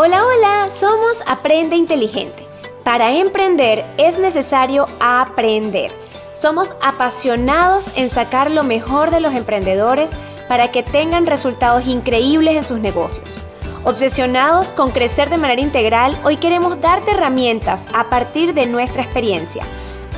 [0.00, 2.46] Hola, hola, somos Aprende Inteligente.
[2.84, 5.90] Para emprender es necesario aprender.
[6.32, 10.12] Somos apasionados en sacar lo mejor de los emprendedores
[10.46, 13.38] para que tengan resultados increíbles en sus negocios.
[13.82, 19.64] Obsesionados con crecer de manera integral, hoy queremos darte herramientas a partir de nuestra experiencia.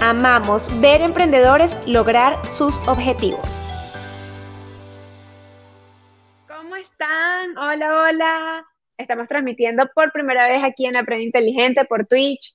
[0.02, 3.62] Amamos ver emprendedores lograr sus objetivos.
[6.46, 7.56] ¿Cómo están?
[7.56, 8.66] Hola, hola.
[9.00, 12.54] Estamos transmitiendo por primera vez aquí en Aprende Inteligente por Twitch,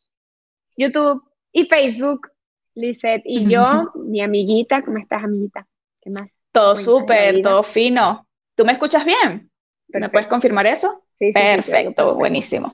[0.77, 2.30] YouTube y Facebook.
[2.76, 5.66] Lizeth y yo, mi amiguita, ¿cómo estás, amiguita?
[6.02, 6.30] ¿Qué más?
[6.52, 8.27] Todo súper, todo fino.
[8.53, 9.50] ¿Tú me escuchas bien?
[9.88, 11.03] ¿Me puedes confirmar eso?
[11.17, 12.72] Sí, sí Perfecto, buenísimo.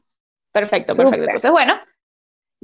[0.51, 1.23] Perfecto, perfecto.
[1.23, 1.79] Entonces, bueno,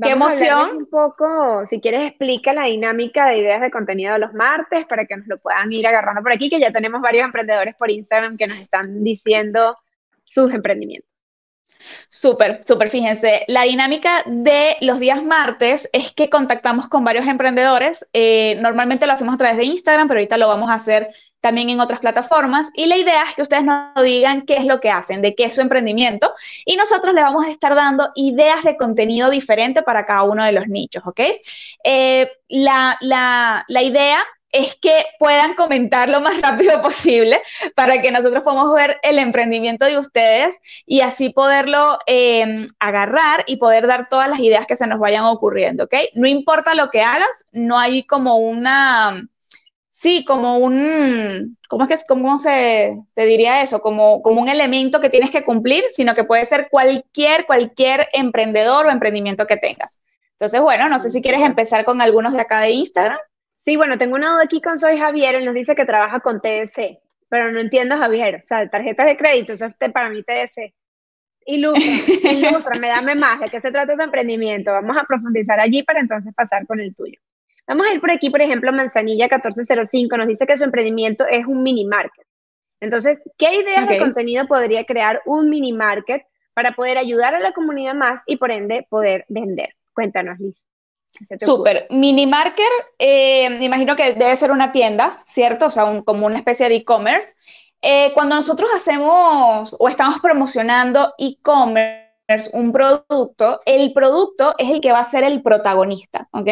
[0.01, 0.77] qué emoción.
[0.77, 5.05] Un poco, si quieres, explica la dinámica de ideas de contenido de los martes para
[5.05, 8.37] que nos lo puedan ir agarrando por aquí, que ya tenemos varios emprendedores por Instagram
[8.37, 9.77] que nos están diciendo
[10.27, 11.09] sus emprendimientos.
[12.09, 18.05] Súper, súper, fíjense, la dinámica de los días martes es que contactamos con varios emprendedores,
[18.13, 21.69] eh, normalmente lo hacemos a través de Instagram, pero ahorita lo vamos a hacer también
[21.69, 24.89] en otras plataformas, y la idea es que ustedes nos digan qué es lo que
[24.89, 26.33] hacen, de qué es su emprendimiento,
[26.65, 30.51] y nosotros les vamos a estar dando ideas de contenido diferente para cada uno de
[30.51, 31.21] los nichos, ¿ok?
[31.83, 34.25] Eh, la, la, la idea
[34.57, 37.41] es que puedan comentar lo más rápido posible
[37.75, 43.57] para que nosotros podamos ver el emprendimiento de ustedes y así poderlo em, agarrar y
[43.57, 45.93] poder dar todas las ideas que se nos vayan ocurriendo, ¿ok?
[46.13, 49.27] No importa lo que hagas, no hay como una,
[49.89, 53.81] sí, como un, ¿cómo es que, cómo se, se diría eso?
[53.81, 58.85] Como, como un elemento que tienes que cumplir, sino que puede ser cualquier, cualquier emprendedor
[58.85, 59.99] o emprendimiento que tengas.
[60.33, 63.17] Entonces, bueno, no sé si quieres empezar con algunos de acá de Instagram.
[63.67, 66.39] Sí, bueno, tengo una duda aquí con Soy Javier, él nos dice que trabaja con
[66.39, 70.73] TDC, pero no entiendo Javier, o sea, tarjetas de crédito, eso es para mí TDC.
[71.45, 74.71] Ilustra, me dame más, ¿de qué se trata tu emprendimiento?
[74.71, 77.19] Vamos a profundizar allí para entonces pasar con el tuyo.
[77.67, 81.45] Vamos a ir por aquí, por ejemplo, Manzanilla 1405 nos dice que su emprendimiento es
[81.45, 82.25] un mini market.
[82.79, 86.21] Entonces, ¿qué ideas de contenido podría crear un mini market
[86.53, 89.75] para poder ayudar a la comunidad más y por ende poder vender?
[89.93, 90.55] Cuéntanos, Liz.
[91.39, 91.87] Súper.
[91.89, 92.65] Minimarker,
[92.99, 95.67] eh, me imagino que debe ser una tienda, ¿cierto?
[95.67, 97.35] O sea, como una especie de e-commerce.
[97.81, 102.07] Eh, cuando nosotros hacemos o estamos promocionando e-commerce,
[102.53, 106.47] un producto, el producto es el que va a ser el protagonista, ¿ok?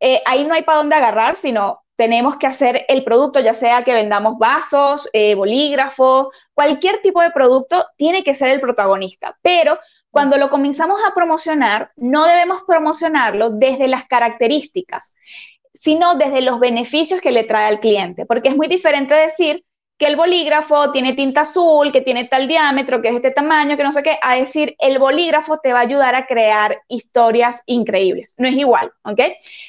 [0.00, 3.84] Eh, ahí no hay para dónde agarrar, sino tenemos que hacer el producto, ya sea
[3.84, 9.38] que vendamos vasos, bolígrafos, cualquier tipo de producto, tiene que ser el protagonista.
[9.42, 9.78] Pero
[10.12, 15.16] cuando lo comenzamos a promocionar, no debemos promocionarlo desde las características,
[15.72, 19.64] sino desde los beneficios que le trae al cliente, porque es muy diferente decir
[19.96, 23.84] que el bolígrafo tiene tinta azul, que tiene tal diámetro, que es este tamaño, que
[23.84, 28.34] no sé qué, a decir el bolígrafo te va a ayudar a crear historias increíbles.
[28.36, 29.20] No es igual, ¿ok?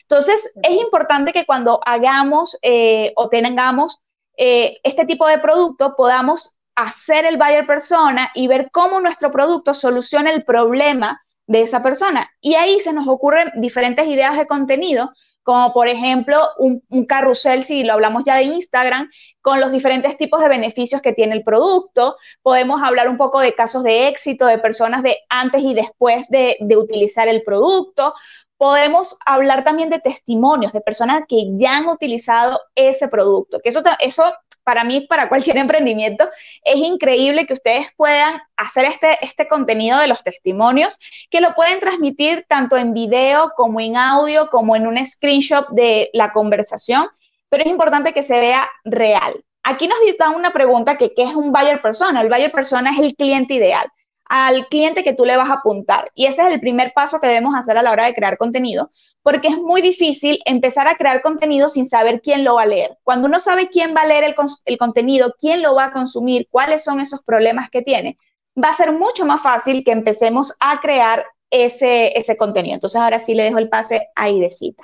[0.02, 4.02] Entonces, es importante que cuando hagamos eh, o tengamos
[4.36, 9.74] eh, este tipo de producto podamos hacer el buyer persona y ver cómo nuestro producto
[9.74, 12.30] soluciona el problema de esa persona.
[12.42, 15.12] Y ahí se nos ocurren diferentes ideas de contenido,
[15.44, 19.10] como por ejemplo un, carrusel, si lo hablamos ya de Instagram,
[19.42, 22.16] con los diferentes tipos de beneficios que tiene el producto.
[22.42, 26.56] Podemos hablar un poco de casos de éxito, de personas de antes y después de,
[26.62, 28.14] de utilizar el producto.
[28.56, 33.82] Podemos hablar también de testimonios de personas que ya han utilizado ese producto, que eso,
[34.00, 34.24] eso
[34.64, 36.28] para mí, para cualquier emprendimiento,
[36.64, 40.98] es increíble que ustedes puedan hacer este, este contenido de los testimonios,
[41.30, 46.10] que lo pueden transmitir tanto en video como en audio, como en un screenshot de
[46.14, 47.08] la conversación,
[47.50, 49.34] pero es importante que se vea real.
[49.64, 52.22] Aquí nos dan una pregunta que qué es un buyer persona.
[52.22, 53.88] El buyer persona es el cliente ideal
[54.36, 56.12] al cliente que tú le vas a apuntar.
[56.16, 58.90] Y ese es el primer paso que debemos hacer a la hora de crear contenido,
[59.22, 62.98] porque es muy difícil empezar a crear contenido sin saber quién lo va a leer.
[63.04, 66.84] Cuando uno sabe quién va a leer el, contenido, quién lo va a consumir, cuáles
[66.84, 68.18] son esos problemas que tiene,
[68.58, 72.74] va a ser mucho más fácil que empecemos a crear ese, ese contenido.
[72.74, 74.84] Entonces ahora sí le dejo el pase a Idecita.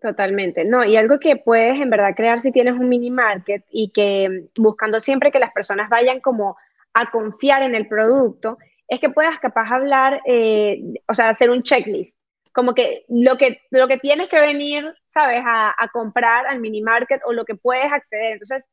[0.00, 3.90] Totalmente, no, y algo que puedes en verdad crear si tienes un mini market y
[3.90, 6.56] que buscando siempre que las personas vayan como
[6.94, 8.58] a confiar en el producto,
[8.88, 12.18] es que puedas capaz hablar, eh, o sea, hacer un checklist.
[12.52, 17.22] Como que lo que, lo que tienes que venir, ¿sabes?, a, comprar al mini market
[17.24, 18.32] o lo que puedes acceder.
[18.32, 18.68] Entonces,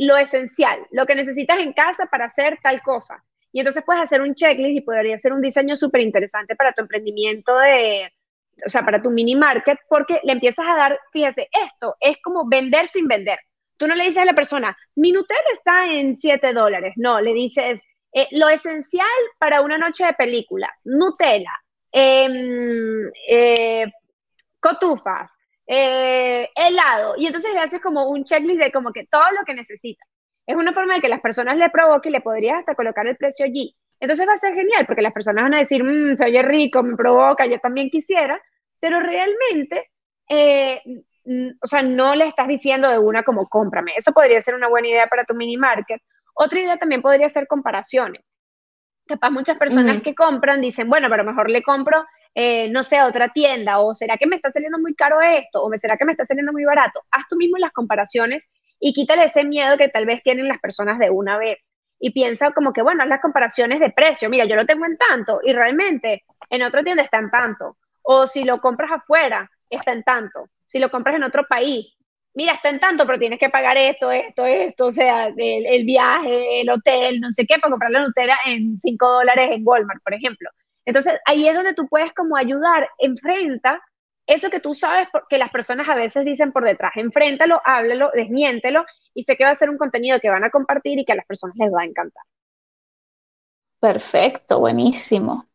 [0.00, 3.24] lo esencial, lo que necesitas en casa para hacer tal cosa.
[3.52, 6.82] Y entonces puedes hacer un checklist y podría ser un diseño súper interesante para tu
[6.82, 8.12] emprendimiento de,
[8.66, 12.48] o sea, para tu mini market, porque le empiezas a dar, fíjate, esto es como
[12.48, 13.38] vender sin vender.
[13.76, 16.94] Tú no le dices a la persona, mi Nutella está en 7 dólares.
[16.96, 19.06] No, le dices, eh, lo esencial
[19.38, 21.52] para una noche de películas, Nutella,
[21.92, 23.86] em, eh,
[24.60, 25.36] cotufas,
[25.66, 29.54] eh, helado, y entonces le haces como un checklist de como que todo lo que
[29.54, 30.08] necesitas.
[30.46, 33.16] Es una forma de que las personas le provoque y le podrías hasta colocar el
[33.16, 33.74] precio allí.
[34.00, 36.82] Entonces va a ser genial porque las personas van a decir, mmm, se oye rico,
[36.82, 38.40] me provoca, yo también quisiera,
[38.80, 39.90] pero realmente,
[41.60, 43.92] o sea, no le estás diciendo de una como cómprame.
[43.96, 46.00] Eso podría ser una buena idea para tu mini market
[46.34, 48.22] otra idea también podría ser comparaciones.
[49.06, 52.04] Capaz muchas personas que compran dicen, bueno, pero mejor le compro,
[52.34, 55.62] eh, no sé, a otra tienda, o será que me está saliendo muy caro esto,
[55.62, 57.02] o será que me está saliendo muy barato.
[57.10, 58.48] Haz tú mismo las comparaciones
[58.80, 61.70] y quítale ese miedo que tal vez tienen las personas de una vez.
[62.00, 64.28] Y piensa como que, bueno, haz las comparaciones de precio.
[64.30, 67.76] Mira, yo lo tengo en tanto y realmente en otra tienda está en tanto.
[68.02, 70.48] O si lo compras afuera, está en tanto.
[70.66, 71.96] Si lo compras en otro país,
[72.34, 76.60] mira, está en tanto, pero tienes que pagar esto, esto, esto, o sea, el, viaje,
[76.60, 80.14] el hotel, no sé qué, para comprar la Nutella en 5 dólares en Walmart, por
[80.14, 80.50] ejemplo.
[80.84, 83.80] Entonces, ahí es donde tú puedes como ayudar, enfrenta
[84.26, 88.84] eso que tú sabes que las personas a veces dicen por detrás, enfréntalo, háblalo, desmiéntelo
[89.12, 91.16] y sé que va a ser un contenido que van a compartir y que a
[91.16, 92.22] las personas les va a encantar.
[93.80, 95.46] Perfecto, buenísimo.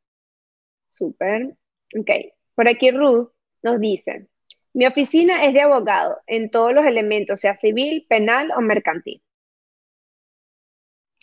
[0.91, 1.55] Súper.
[1.99, 2.11] Ok,
[2.53, 4.27] por aquí Ruth nos dice,
[4.73, 9.21] mi oficina es de abogado en todos los elementos, sea civil, penal o mercantil.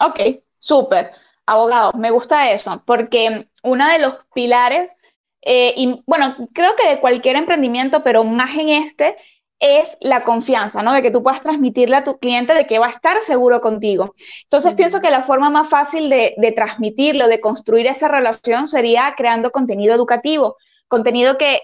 [0.00, 0.20] Ok,
[0.58, 1.10] súper.
[1.46, 4.94] Abogado, me gusta eso, porque uno de los pilares,
[5.42, 9.16] eh, y bueno, creo que de cualquier emprendimiento, pero más en este,
[9.58, 10.92] es la confianza, ¿no?
[10.92, 14.12] De que tú puedas transmitirle a tu cliente de que va a estar seguro contigo.
[14.42, 19.14] Entonces, pienso que la forma más fácil de, de transmitirlo, de construir esa relación, sería
[19.16, 20.56] creando contenido educativo
[20.88, 21.60] contenido que,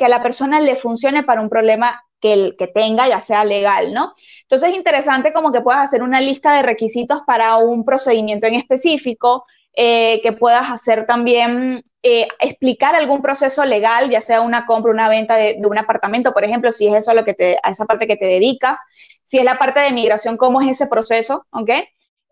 [0.00, 3.92] a la persona le funcione para un problema que, el, que tenga, ya sea legal,
[3.92, 4.14] ¿no?
[4.42, 8.54] Entonces es interesante como que puedas hacer una lista de requisitos para un procedimiento en
[8.54, 9.44] específico,
[9.74, 15.08] eh, que puedas hacer también, eh, explicar algún proceso legal, ya sea una compra, una
[15.08, 17.86] venta de, un apartamento, por ejemplo, si es eso a, lo que te, a esa
[17.86, 18.78] parte que te dedicas,
[19.24, 21.70] si es la parte de migración, cómo es ese proceso, ¿ok?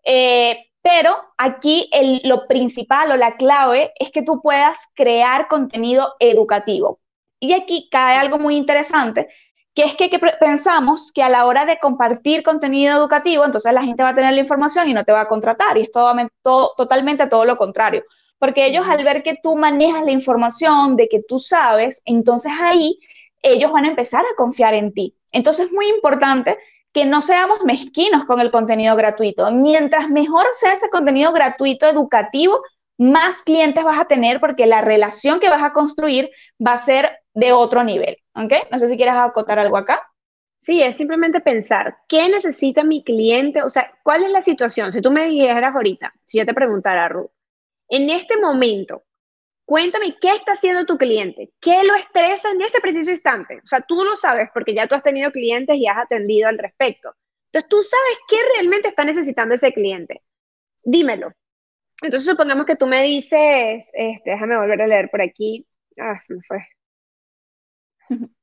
[0.03, 1.89] Eh, pero aquí
[2.23, 6.99] lo principal o la clave es que tú puedas crear contenido educativo.
[7.39, 9.27] Y aquí cae algo muy interesante,
[9.73, 14.03] que es que, pensamos que a la hora de compartir contenido educativo, entonces la gente
[14.03, 15.77] va a tener la información y no te va a contratar.
[15.77, 18.03] Y es totalmente todo lo contrario.
[18.37, 22.99] Porque ellos al ver que tú manejas la información, de que tú sabes, entonces ahí
[23.43, 25.15] ellos van a empezar a confiar en ti.
[25.31, 26.57] Entonces es muy importante
[26.93, 29.49] que no seamos mezquinos con el contenido gratuito.
[29.51, 32.59] Mientras mejor sea ese contenido gratuito educativo,
[32.97, 36.29] más clientes vas a tener porque la relación que vas a construir
[36.65, 38.17] va a ser de otro nivel.
[38.35, 38.53] ¿Ok?
[38.71, 40.07] No sé si quieres acotar algo acá.
[40.59, 43.63] Sí, es simplemente pensar, ¿qué necesita mi cliente?
[43.63, 44.91] O sea, ¿cuál es la situación?
[44.91, 47.31] Si tú me dijeras ahorita, si yo te preguntara, Ruth,
[47.89, 49.03] en este momento,
[49.71, 53.59] Cuéntame qué está haciendo tu cliente, qué lo estresa en ese preciso instante.
[53.63, 56.57] O sea, tú lo sabes porque ya tú has tenido clientes y has atendido al
[56.59, 57.15] respecto.
[57.45, 60.23] Entonces, tú sabes qué realmente está necesitando ese cliente.
[60.83, 61.31] Dímelo.
[62.01, 65.65] Entonces, supongamos que tú me dices, este, déjame volver a leer por aquí.
[65.97, 66.67] Ah, se me fue.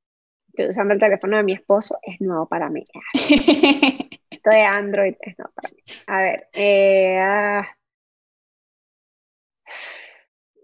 [0.49, 2.85] Estoy usando el teléfono de mi esposo, es nuevo para mí.
[4.31, 5.83] Esto de Android es nuevo para mí.
[6.07, 7.69] A ver, eh, ah.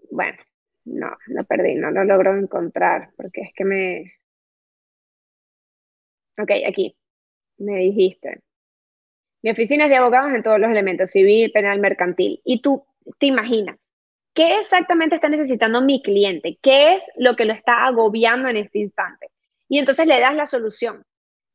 [0.09, 0.39] bueno,
[0.85, 4.13] no, lo perdí, no lo logro encontrar porque es que me...
[6.37, 6.95] Ok, aquí.
[7.57, 8.41] Me dijiste.
[9.41, 12.41] Mi oficina es de abogados en todos los elementos, civil, penal, mercantil.
[12.43, 12.85] Y tú
[13.19, 13.79] te imaginas,
[14.33, 16.57] ¿qué exactamente está necesitando mi cliente?
[16.61, 19.29] ¿Qué es lo que lo está agobiando en este instante?
[19.69, 21.03] Y entonces le das la solución.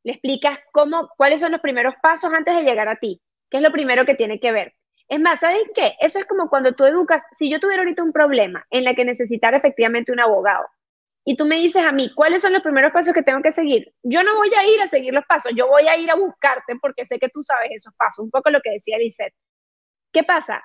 [0.03, 3.21] Le explicas cómo, cuáles son los primeros pasos antes de llegar a ti.
[3.49, 4.73] ¿Qué es lo primero que tiene que ver?
[5.11, 5.95] Es más, ¿sabes qué?
[5.99, 9.03] Eso es como cuando tú educas, si yo tuviera ahorita un problema en la que
[9.03, 10.65] necesitara efectivamente un abogado
[11.25, 13.93] y tú me dices a mí, ¿cuáles son los primeros pasos que tengo que seguir?
[14.03, 16.77] Yo no voy a ir a seguir los pasos, yo voy a ir a buscarte
[16.81, 19.35] porque sé que tú sabes esos pasos, un poco lo que decía Lisette.
[20.13, 20.63] ¿Qué pasa?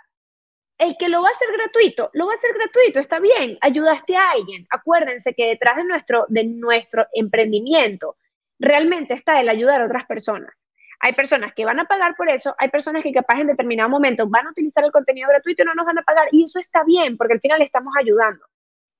[0.78, 4.16] El que lo va a hacer gratuito, lo va a hacer gratuito, está bien, ayudaste
[4.16, 4.64] a alguien.
[4.70, 8.16] Acuérdense que detrás de nuestro, de nuestro emprendimiento
[8.60, 10.65] realmente está el ayudar a otras personas.
[11.06, 14.28] Hay personas que van a pagar por eso, hay personas que capaz en determinado momento
[14.28, 16.26] van a utilizar el contenido gratuito y no nos van a pagar.
[16.32, 18.44] Y eso está bien, porque al final estamos ayudando,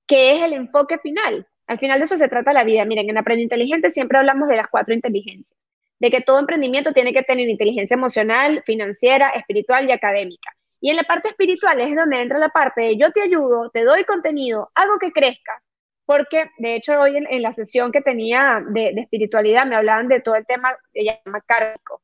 [0.07, 1.45] que es el enfoque final.
[1.67, 2.85] Al final de eso se trata la vida.
[2.85, 5.59] Miren, en Aprende Inteligente siempre hablamos de las cuatro inteligencias,
[5.99, 10.55] de que todo emprendimiento tiene que tener inteligencia emocional, financiera, espiritual y académica.
[10.79, 13.83] Y en la parte espiritual es donde entra la parte de yo te ayudo, te
[13.83, 15.71] doy contenido, hago que crezcas,
[16.07, 20.35] porque de hecho hoy en, la sesión que tenía de, espiritualidad me hablaban de todo
[20.35, 22.01] el tema que llama kármico,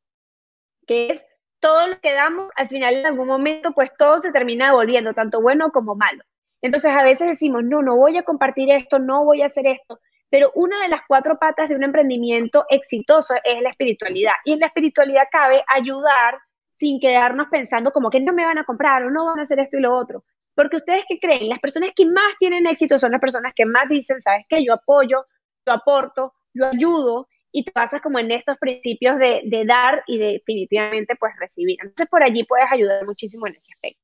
[0.86, 1.26] que es
[1.62, 5.42] todo lo que damos, al final en algún momento, pues todo se termina devolviendo, tanto
[5.42, 6.22] bueno como malo.
[6.62, 10.02] Entonces a veces decimos, no, no voy a compartir esto, no voy a hacer esto,
[10.30, 14.34] pero una de las cuatro patas de un emprendimiento exitoso es la espiritualidad.
[14.44, 16.40] Y en la espiritualidad cabe ayudar
[16.76, 19.60] sin quedarnos pensando como que no me van a comprar o no van a hacer
[19.60, 20.26] esto y lo otro.
[20.56, 23.90] Porque ustedes que creen, las personas que más tienen éxito son las personas que más
[23.90, 25.26] dicen, sabes que yo apoyo,
[25.66, 30.18] yo aporto, yo ayudo y te pasas como en estos principios de, de, dar y
[30.18, 31.78] definitivamente pues recibir.
[31.82, 34.02] Entonces por allí puedes ayudar muchísimo en ese aspecto.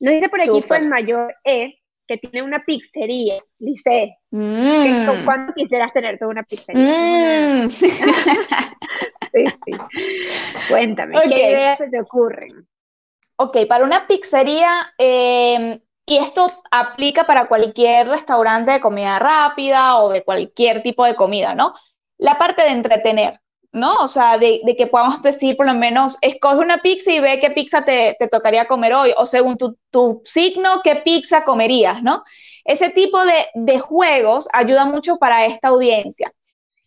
[0.00, 3.42] Nos dice por aquí fue el mayor E, que tiene una pizzería.
[3.58, 5.24] Dice, mm.
[5.24, 7.64] ¿cuándo quisieras tener toda una pizzería?
[7.64, 7.70] Mm.
[7.70, 9.72] sí, sí.
[10.68, 12.66] Cuéntame, ¿qué ideas se te ocurren?
[13.38, 20.08] Ok, para una pizzería, em, y esto aplica para cualquier restaurante de comida rápida o
[20.10, 21.74] de cualquier tipo de comida, ¿no?
[22.16, 23.40] La parte de entretener,
[23.72, 23.96] ¿no?
[23.96, 27.50] O sea, de, que podamos decir, por lo menos, escoge una pizza y ve qué
[27.50, 32.22] pizza te, tocaría comer hoy, o según tu, tu, signo, qué pizza comerías, ¿no?
[32.64, 36.32] Ese tipo de, de juegos ayuda mucho para esta audiencia.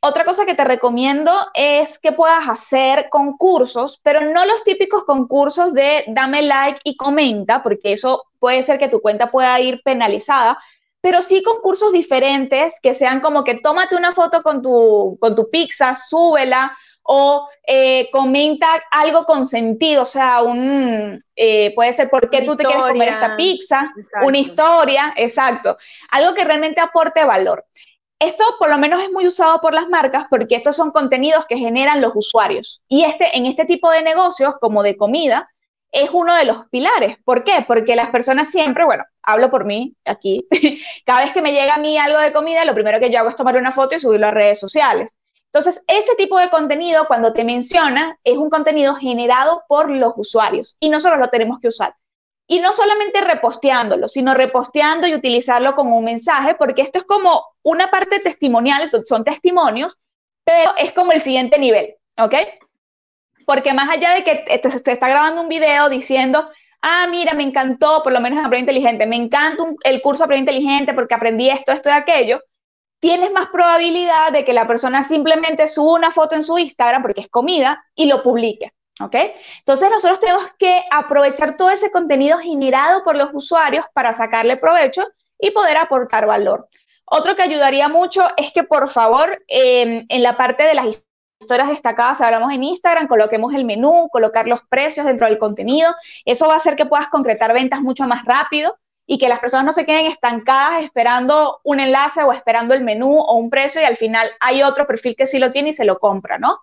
[0.01, 5.73] Otra cosa que te recomiendo es que puedas hacer concursos, pero no los típicos concursos
[5.73, 10.57] de dame like y comenta, porque eso puede ser que tu cuenta pueda ir penalizada,
[11.01, 15.49] pero sí concursos diferentes que sean como que tómate una foto con tu, con tu
[15.49, 22.29] pizza, súbela o eh, comenta algo con sentido, o sea, un, eh, puede ser por
[22.29, 23.91] qué tú te quieres comer esta pizza,
[24.21, 25.77] una historia, exacto,
[26.11, 27.65] algo que realmente aporte valor.
[28.19, 31.57] Esto por lo menos es muy usado por las marcas porque estos son contenidos que
[31.57, 32.81] generan los usuarios.
[32.89, 35.49] Y este, en este tipo de negocios, como de comida,
[35.91, 37.17] es uno de los pilares.
[37.23, 37.63] ¿Por qué?
[37.65, 40.45] Porque las personas siempre, bueno, hablo por mí aquí,
[41.05, 43.29] cada vez que me llega a mí algo de comida, lo primero que yo hago
[43.29, 45.17] es tomar una foto y subirlo a redes sociales.
[45.45, 50.77] Entonces, ese tipo de contenido, cuando te menciona, es un contenido generado por los usuarios
[50.79, 51.95] y nosotros lo tenemos que usar.
[52.51, 57.45] Y no solamente reposteándolo, sino reposteando y utilizarlo como un mensaje, porque esto es como
[57.61, 59.99] una parte testimonial, son testimonios,
[60.43, 62.33] pero es como el siguiente nivel, ¿ok?
[63.45, 66.49] Porque más allá de que te, está grabando un video diciendo,
[66.81, 70.51] ah, mira, me encantó, por lo menos en Aprende Inteligente, me encanta el curso Aprende
[70.51, 72.41] Inteligente porque aprendí esto, esto y aquello,
[72.99, 77.21] tienes más probabilidad de que la persona simplemente suba una foto en su Instagram, porque
[77.21, 78.73] es comida, y lo publique.
[79.01, 79.15] ¿Ok?
[79.59, 85.05] Entonces nosotros tenemos que aprovechar todo ese contenido generado por los usuarios para sacarle provecho
[85.39, 86.67] y poder aportar valor.
[87.05, 90.85] Otro que ayudaría mucho es que por favor em, en la parte de las
[91.39, 95.95] historias destacadas, hablamos en Instagram, coloquemos el menú, colocar los precios dentro del contenido.
[96.25, 98.77] Eso va a hacer que puedas concretar ventas mucho más rápido
[99.07, 103.17] y que las personas no se queden estancadas esperando un enlace o esperando el menú
[103.17, 105.85] o un precio y al final hay otro perfil que sí lo tiene y se
[105.85, 106.59] lo compra, ¿no?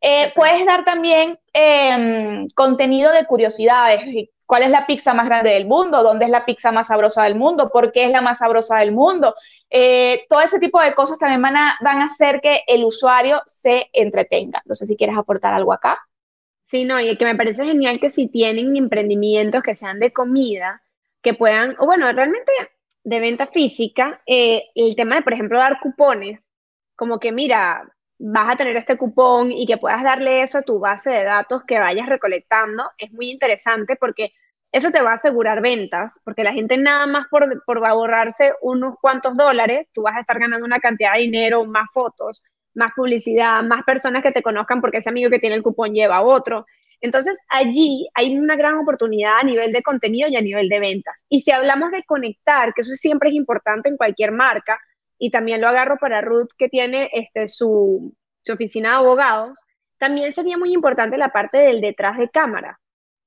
[0.00, 4.02] Eh, puedes dar también em, contenido de curiosidades.
[4.46, 6.02] ¿Cuál es la pizza más grande del mundo?
[6.02, 7.70] ¿Dónde es la pizza más sabrosa del mundo?
[7.70, 9.34] ¿Por qué es la más sabrosa del mundo?
[9.68, 13.42] Eh, todo ese tipo de cosas también van a, van a hacer que el usuario
[13.44, 14.62] se entretenga.
[14.64, 15.98] No sé si quieres aportar algo acá.
[16.66, 20.82] Sí, no, y que me parece genial que si tienen emprendimientos que sean de comida,
[21.22, 22.52] que puedan, o bueno, realmente
[23.04, 26.52] de venta física, eh, el tema de, por ejemplo, dar cupones,
[26.94, 30.78] como que mira, vas a tener este cupón y que puedas darle eso a tu
[30.78, 34.32] base de datos que vayas recolectando, es muy interesante porque
[34.72, 38.96] eso te va a asegurar ventas, porque la gente nada más por, por ahorrarse unos
[39.00, 42.42] cuantos dólares, tú vas a estar ganando una cantidad de dinero, más fotos,
[42.74, 46.16] más publicidad, más personas que te conozcan porque ese amigo que tiene el cupón lleva
[46.16, 46.66] a otro.
[47.00, 51.24] Entonces, allí hay una gran oportunidad a nivel de contenido y a nivel de ventas.
[51.28, 54.78] Y si hablamos de conectar, que eso siempre es importante en cualquier marca,
[55.18, 58.14] y también lo agarro para Ruth, que tiene este, su,
[58.50, 59.60] oficina de abogados,
[59.98, 62.80] también sería muy importante la parte del detrás de cámara,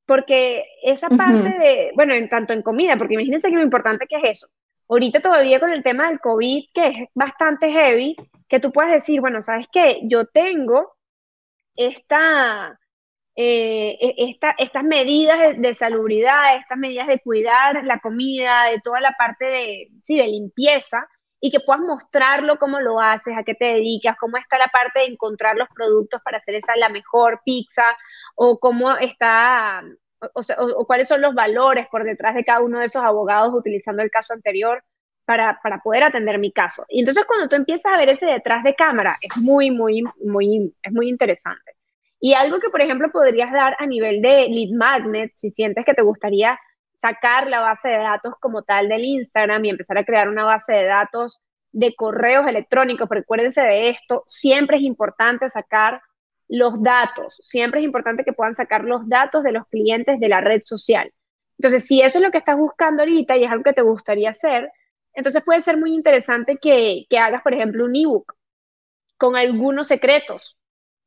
[0.07, 4.15] porque esa parte de, bueno, en tanto en comida, porque imagínense que lo importante que
[4.17, 4.47] es eso.
[4.89, 8.15] Ahorita todavía con el tema del COVID, que es bastante heavy,
[8.49, 9.99] que tú puedes decir, bueno, ¿sabes qué?
[10.03, 10.93] Yo tengo
[11.75, 12.77] esta,
[13.35, 19.13] eh, e, estas medidas de, salubridad, estas medidas de cuidar la comida, de toda la
[19.17, 21.07] parte de, sí, de limpieza,
[21.41, 24.99] y que puedas mostrarlo cómo lo haces, a qué te dedicas, cómo está la parte
[24.99, 27.97] de encontrar los productos para hacer esa la mejor pizza,
[28.35, 29.83] o cómo está,
[30.19, 34.11] o, cuáles son los valores por detrás de cada uno de esos abogados utilizando el
[34.11, 34.83] caso anterior
[35.25, 36.85] para, para poder atender mi caso.
[36.87, 40.75] Y entonces cuando tú empiezas a ver ese detrás de cámara, es muy, muy, muy,
[40.83, 41.73] es muy interesante.
[42.19, 45.95] Y algo que, por ejemplo, podrías dar a nivel de lead magnet, si sientes que
[45.95, 46.59] te gustaría
[47.01, 50.73] sacar la base de datos como tal del Instagram y empezar a crear una base
[50.73, 51.41] de datos
[51.71, 53.09] de correos electrónicos.
[53.09, 56.01] Recuérdense de esto, siempre es importante sacar
[56.47, 57.39] los datos.
[57.41, 61.11] Siempre es importante que puedan sacar los datos de los clientes de la red social.
[61.57, 64.29] Entonces, si eso es lo que estás buscando ahorita y es algo que te gustaría
[64.29, 64.71] hacer,
[65.13, 68.35] entonces puede ser muy interesante que, hagas, por ejemplo, un ebook
[69.17, 70.57] con algunos secretos,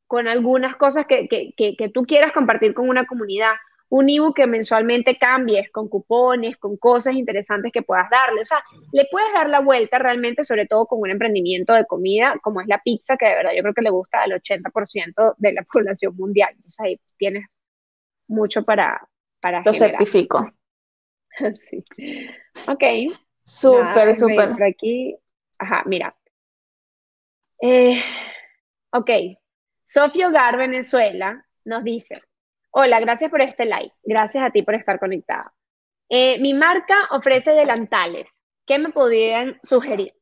[0.07, 3.53] con algunas cosas que, que tú quieras compartir con una comunidad
[3.95, 8.41] un ebook que mensualmente cambies con cupones, con cosas interesantes que puedas darle.
[8.41, 8.61] O sea,
[8.91, 12.67] le puedes dar la vuelta realmente, sobre todo con un emprendimiento de comida, como es
[12.67, 16.13] la pizza, que de verdad yo creo que le gusta al 80% de la población
[16.17, 16.49] mundial.
[16.55, 17.61] Entonces ahí tienes
[18.27, 19.07] mucho para,
[19.39, 20.51] para Lo certifico.
[21.69, 21.85] sí.
[22.67, 22.83] Ok.
[23.45, 24.51] Súper, súper.
[24.51, 25.15] Por aquí,
[25.57, 26.13] ajá, mira.
[27.61, 28.01] Eh,
[28.91, 29.09] ok.
[29.83, 32.21] Sofía Hogar, Venezuela, nos dice,
[32.77, 33.95] Hola, gracias por este like.
[34.03, 35.53] Gracias a ti por estar conectada.
[36.09, 38.43] Eh, mi marca ofrece delantales.
[38.65, 40.13] ¿Qué me podrían sugerir?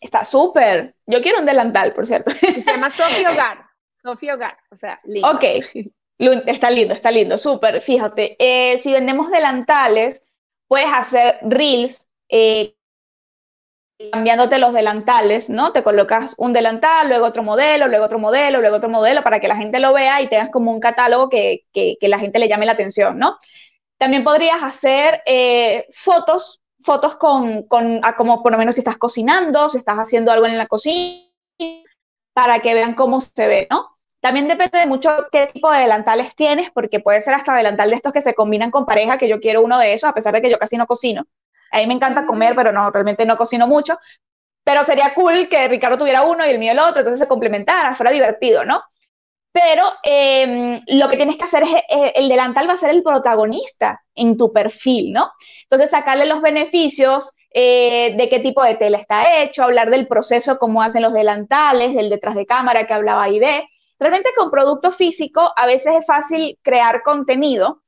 [0.00, 0.94] Está súper.
[1.04, 2.30] Yo quiero un delantal, por cierto.
[2.30, 3.66] Se llama Sofía Hogar.
[3.96, 4.56] Sofía Hogar.
[4.70, 5.28] O sea, lindo.
[5.32, 5.44] Ok.
[6.46, 7.80] Está lindo, está lindo, súper.
[7.80, 10.24] Fíjate, eh, si vendemos delantales,
[10.68, 12.76] puedes hacer reels eh,
[14.10, 15.72] cambiándote los delantales, ¿no?
[15.72, 19.48] Te colocas un delantal, luego otro modelo, luego otro modelo, luego otro modelo, para que
[19.48, 22.66] la gente lo vea y tengas como un catálogo que, que, la gente le llame
[22.66, 23.36] la atención, ¿no?
[23.98, 29.68] También podrías hacer eh, fotos, fotos con, con como por lo menos si estás cocinando,
[29.68, 31.28] si estás haciendo algo en la cocina,
[32.32, 33.88] para que vean cómo se ve, ¿no?
[34.20, 37.96] También depende de mucho qué tipo de delantales tienes, porque puede ser hasta delantal de
[37.96, 40.40] estos que se combinan con pareja, que yo quiero uno de esos, a pesar de
[40.40, 41.26] que yo casi no cocino.
[41.72, 43.98] A mí me encanta comer, pero no, realmente no cocino mucho.
[44.64, 47.94] Pero sería cool que Ricardo tuviera uno y el mío el otro, entonces se complementara,
[47.94, 48.82] fuera divertido, ¿no?
[49.52, 53.02] Pero em, lo que tienes que hacer es, eh, el delantal va a ser el
[53.02, 55.30] protagonista en tu perfil, ¿no?
[55.64, 60.58] Entonces sacarle los beneficios eh, de qué tipo de tela está hecho, hablar del proceso,
[60.58, 63.66] cómo hacen los delantales, del detrás de cámara que hablaba ahí de.
[63.98, 67.81] Realmente con producto físico a veces es fácil crear contenido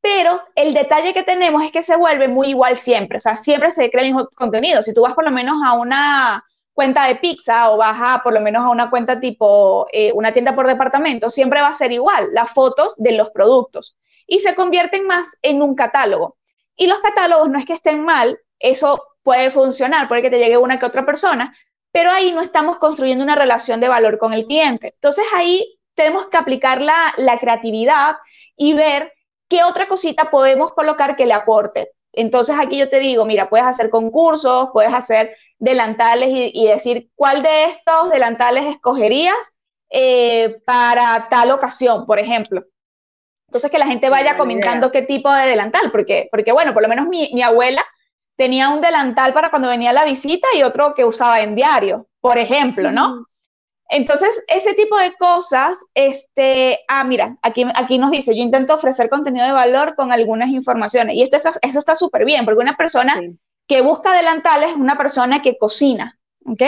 [0.00, 3.70] pero el detalle que tenemos es que se vuelve muy igual siempre, o sea, siempre
[3.70, 4.82] se crea el mismo contenido.
[4.82, 8.32] Si tú vas por lo menos a una cuenta de pizza o vas a por
[8.32, 11.92] lo menos a una cuenta tipo eh, una tienda por departamento, siempre va a ser
[11.92, 13.96] igual, las fotos de los productos.
[14.26, 16.38] Y se convierten más en un catálogo.
[16.76, 20.56] Y los catálogos no es que estén mal, eso puede funcionar, puede que te llegue
[20.56, 21.54] una que otra persona,
[21.92, 24.92] pero ahí no estamos construyendo una relación de valor con el cliente.
[24.94, 28.16] Entonces ahí tenemos que aplicar la, la creatividad
[28.56, 29.12] y ver
[29.50, 31.90] ¿qué otra cosita podemos colocar que le aporte?
[32.12, 37.42] Entonces aquí yo te digo, mira, puedes hacer concursos, puedes hacer delantales y, decir cuál
[37.42, 39.56] de estos delantales escogerías
[39.90, 42.64] eh, para tal ocasión, por ejemplo.
[43.48, 46.88] Entonces que la gente vaya comentando qué tipo de delantal, porque, porque bueno, por lo
[46.88, 47.84] menos mi, abuela
[48.36, 52.38] tenía un delantal para cuando venía la visita y otro que usaba en diario, por
[52.38, 53.26] ejemplo, ¿no?
[53.90, 59.10] Entonces, ese tipo de cosas, este, ah, mira, aquí, aquí nos dice, yo intento ofrecer
[59.10, 61.16] contenido de valor con algunas informaciones.
[61.16, 63.20] Y esto, eso está súper bien, porque una persona
[63.66, 66.62] que busca delantales es una persona que cocina, ¿ok?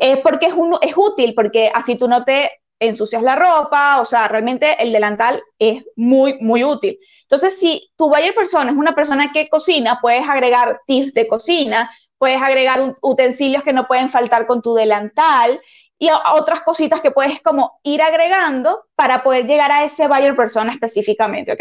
[0.00, 4.04] Es porque es, un, es útil, porque así tú no te ensucias la ropa, o
[4.04, 6.98] sea, realmente el delantal es muy, muy útil.
[7.22, 11.90] Entonces, si tu buyer persona es una persona que cocina, puedes agregar tips de cocina,
[12.18, 15.60] puedes agregar utensilios que no pueden faltar con tu delantal
[16.02, 20.72] y otras cositas que puedes como ir agregando para poder llegar a ese buyer persona
[20.72, 21.60] específicamente, ¿ok?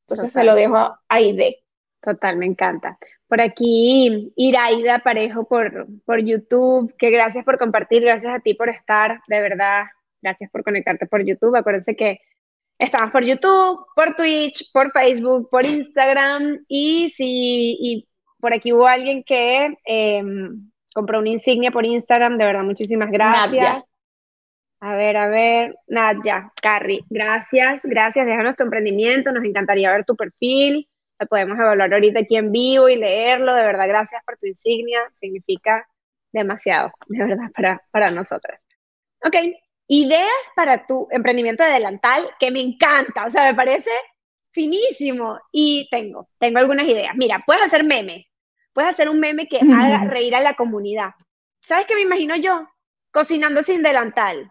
[0.00, 1.62] Entonces se lo dejo ahí de.
[2.00, 2.98] Total, me encanta.
[3.28, 8.68] Por aquí, Iraida Parejo por, por YouTube, que gracias por compartir, gracias a ti por
[8.68, 9.84] estar, de verdad,
[10.20, 11.54] gracias por conectarte por YouTube.
[11.54, 12.18] Acuérdense que
[12.80, 18.08] estamos por YouTube, por Twitch, por Facebook, por Instagram y si y
[18.40, 23.82] por aquí hubo alguien que em, compró una insignia por Instagram, de verdad, muchísimas gracias.
[24.80, 30.16] A ver, a ver, Nadia, Carrie, gracias, gracias, déjanos tu emprendimiento, nos encantaría ver tu
[30.16, 30.88] perfil,
[31.20, 35.00] lo podemos evaluar ahorita aquí en vivo y leerlo, de verdad, gracias por tu insignia,
[35.14, 35.86] significa
[36.32, 38.60] demasiado, de verdad, para, para nosotras.
[39.24, 39.36] Ok,
[39.86, 43.90] ideas para tu emprendimiento de delantal, que me encanta, o sea, me parece
[44.50, 47.14] finísimo y tengo, tengo algunas ideas.
[47.16, 48.26] Mira, puedes hacer memes,
[48.72, 51.10] Puedes hacer un meme que haga reír a la comunidad.
[51.60, 52.66] ¿Sabes qué me imagino yo?
[53.12, 54.50] Cocinando sin delantal.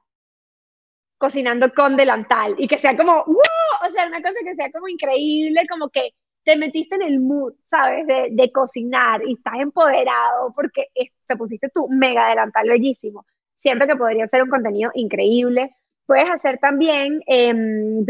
[1.17, 2.55] Cocinando con delantal.
[2.57, 3.87] Y que sea como, ¡wow!
[3.87, 7.53] O sea, una cosa que sea como increíble, como que te metiste en el mood,
[7.69, 8.05] ¿sabes?
[8.07, 10.87] De, cocinar y estás empoderado porque
[11.27, 13.25] te pusiste tu mega delantal bellísimo.
[13.57, 15.75] Siempre que podría ser un contenido increíble.
[16.05, 18.05] Puedes hacer también em,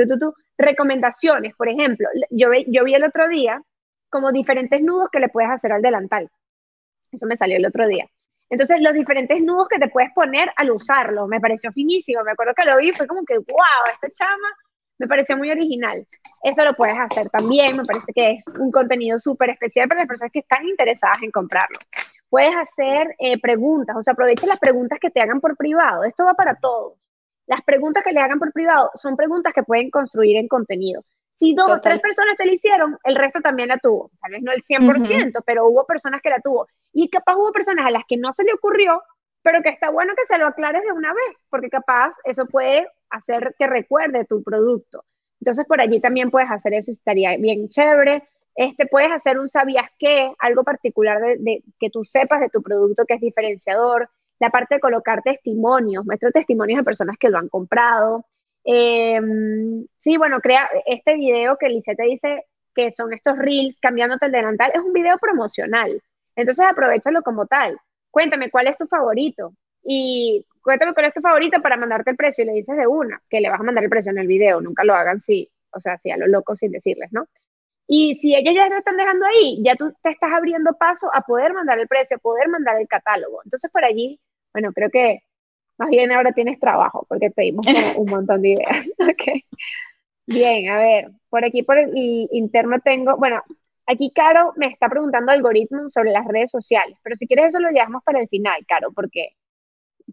[0.57, 2.07] recomendaciones, por ejemplo.
[2.29, 3.61] Yo, yo vi el otro día
[4.11, 6.29] como diferentes nudos que le puedes hacer al delantal.
[7.11, 8.07] Eso me salió el otro día.
[8.49, 12.23] Entonces, los diferentes nudos que te puedes poner al usarlo, me pareció finísimo.
[12.23, 14.49] Me acuerdo que lo vi, fue como que, wow, esta chama
[15.01, 16.05] me pareció muy original.
[16.43, 20.07] Eso lo puedes hacer también, me parece que es un contenido súper especial para las
[20.07, 21.79] personas que están interesadas en comprarlo.
[22.29, 26.03] Puedes hacer eh, preguntas, o sea, aprovecha las preguntas que te hagan por privado.
[26.03, 26.93] Esto va para todos.
[27.47, 31.03] Las preguntas que le hagan por privado son preguntas que pueden construir en contenido.
[31.41, 34.11] Si dos o tres personas te la hicieron, el resto también la tuvo.
[34.21, 36.67] Tal vez no el 100%, pero hubo personas que la tuvo.
[36.93, 39.01] Y capaz hubo personas a las que no se le ocurrió,
[39.41, 42.87] pero que está bueno que se lo aclares de una vez, porque capaz eso puede
[43.09, 45.03] hacer que recuerde tu producto.
[45.39, 48.21] Entonces por allí también puedes hacer eso, estaría bien chévere.
[48.53, 53.05] Este, puedes hacer un sabías qué, algo particular de, que tú sepas de tu producto
[53.07, 54.11] que es diferenciador.
[54.37, 58.27] La parte de colocar testimonios, muestra testimonios de personas que lo han comprado.
[58.63, 62.45] Em, sí, bueno, crea este video que Lice dice
[62.75, 66.01] que son estos reels cambiándote el delantal, es un video promocional.
[66.35, 67.77] Entonces aprovechalo como tal.
[68.11, 72.43] Cuéntame cuál es tu favorito y cuéntame cuál es tu favorito para mandarte el precio
[72.43, 74.61] y le dices de una que le vas a mandar el precio en el video.
[74.61, 77.27] Nunca lo hagan si, o sea, si a lo loco sin decirles, ¿no?
[77.87, 81.21] Y si ellos ya lo están dejando ahí, ya tú te estás abriendo paso a
[81.21, 83.41] poder mandar el precio, a poder mandar el catálogo.
[83.43, 84.19] Entonces, por allí,
[84.53, 85.23] bueno, creo que
[85.81, 87.65] más bien ahora tienes trabajo, porque te dimos
[87.97, 88.87] un montón de ideas.
[88.99, 89.43] ok.
[90.27, 91.91] Bien, a ver, por aquí por el
[92.31, 93.41] interno tengo, bueno,
[93.87, 97.71] aquí Caro me está preguntando algoritmos sobre las redes sociales, pero si quieres eso lo
[97.71, 99.29] llevamos para el final, Caro, porque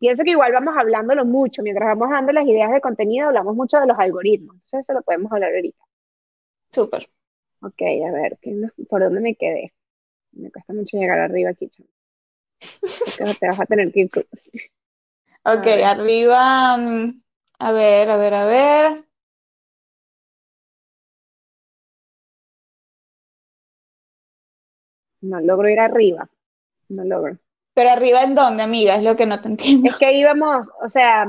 [0.00, 3.78] pienso que igual vamos hablándolo mucho, mientras vamos dando las ideas de contenido, hablamos mucho
[3.78, 5.84] de los algoritmos, entonces eso lo podemos hablar ahorita.
[6.70, 7.10] Súper.
[7.60, 8.38] Ok, a ver,
[8.88, 9.74] ¿por dónde me quedé?
[10.32, 11.70] Me cuesta mucho llegar arriba aquí,
[13.40, 14.08] te vas a tener que ir.
[15.52, 17.22] Ok, arriba, mm,
[17.58, 19.04] a ver, a ver, a ver.
[25.20, 26.28] No logro ir arriba,
[26.90, 27.38] no logro.
[27.74, 29.88] Pero arriba en dónde, amiga, es lo que no te entiendo.
[29.90, 31.26] Es que íbamos, o sea,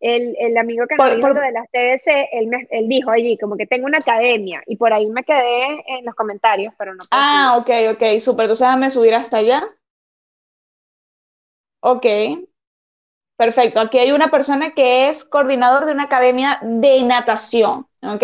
[0.00, 3.66] el, el amigo que nos dijo de las TDC, él, él dijo allí, como que
[3.66, 7.04] tengo una academia, y por ahí me quedé en los comentarios, pero no.
[7.10, 9.62] Ah, ok, ok, súper, entonces déjame subir hasta allá.
[11.80, 12.06] Ok,
[13.42, 13.80] Perfecto.
[13.80, 18.22] Aquí hay una persona que es coordinador de una academia de natación, ¿ok?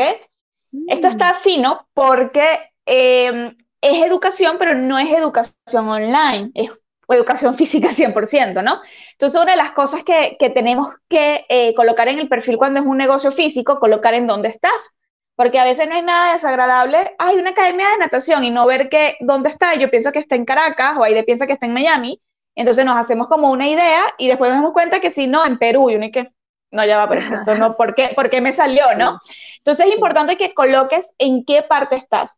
[0.87, 1.37] Esto está mm.
[1.38, 6.70] fino porque em, es educación, pero no es educación online, es
[7.09, 8.81] educación física 100%, ¿no?
[9.11, 12.87] Entonces, una de las cosas que, tenemos que eh, colocar en el perfil cuando es
[12.87, 14.96] un negocio físico, colocar en dónde estás.
[15.35, 18.88] Porque a veces no hay nada desagradable, hay una academia de natación y no ver
[18.88, 21.74] que dónde está, yo pienso que está en Caracas o de piensa que está en
[21.74, 22.20] Miami,
[22.59, 25.59] entonces nos hacemos como una idea y después nos damos cuenta que si no, en
[25.59, 26.29] Perú, y uno que,
[26.73, 29.21] no, ya va, pero esto no, ¿por qué, ¿por qué me salió, no?
[29.59, 32.37] Entonces es importante que coloques en qué parte estás.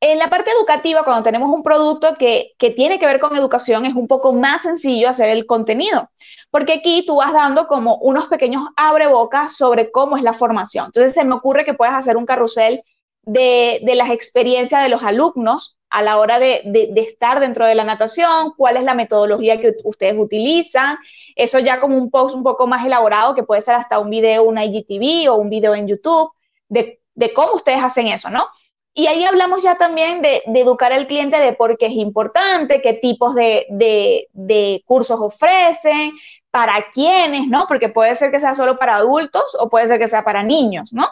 [0.00, 3.84] En la parte educativa, cuando tenemos un producto que, que, tiene que ver con educación,
[3.84, 6.08] es un poco más sencillo hacer el contenido,
[6.50, 10.86] porque aquí tú vas dando como unos pequeños abrebocas sobre cómo es la formación.
[10.86, 12.82] Entonces se me ocurre que puedes hacer un carrusel
[13.22, 16.62] de, de las experiencias de los alumnos a la hora de,
[16.96, 20.98] estar dentro de la natación, cuál es la metodología que ustedes utilizan,
[21.34, 24.44] eso ya como un post un poco más elaborado, que puede ser hasta un video,
[24.44, 26.30] un IGTV o un video en YouTube,
[26.68, 27.00] de,
[27.34, 28.46] cómo ustedes hacen eso, ¿no?
[28.94, 32.92] Y ahí hablamos ya también de, educar al cliente de por qué es importante, qué
[32.92, 36.12] tipos de, de cursos ofrecen,
[36.52, 37.66] para quiénes, ¿no?
[37.66, 40.92] Porque puede ser que sea solo para adultos o puede ser que sea para niños,
[40.92, 41.08] ¿no?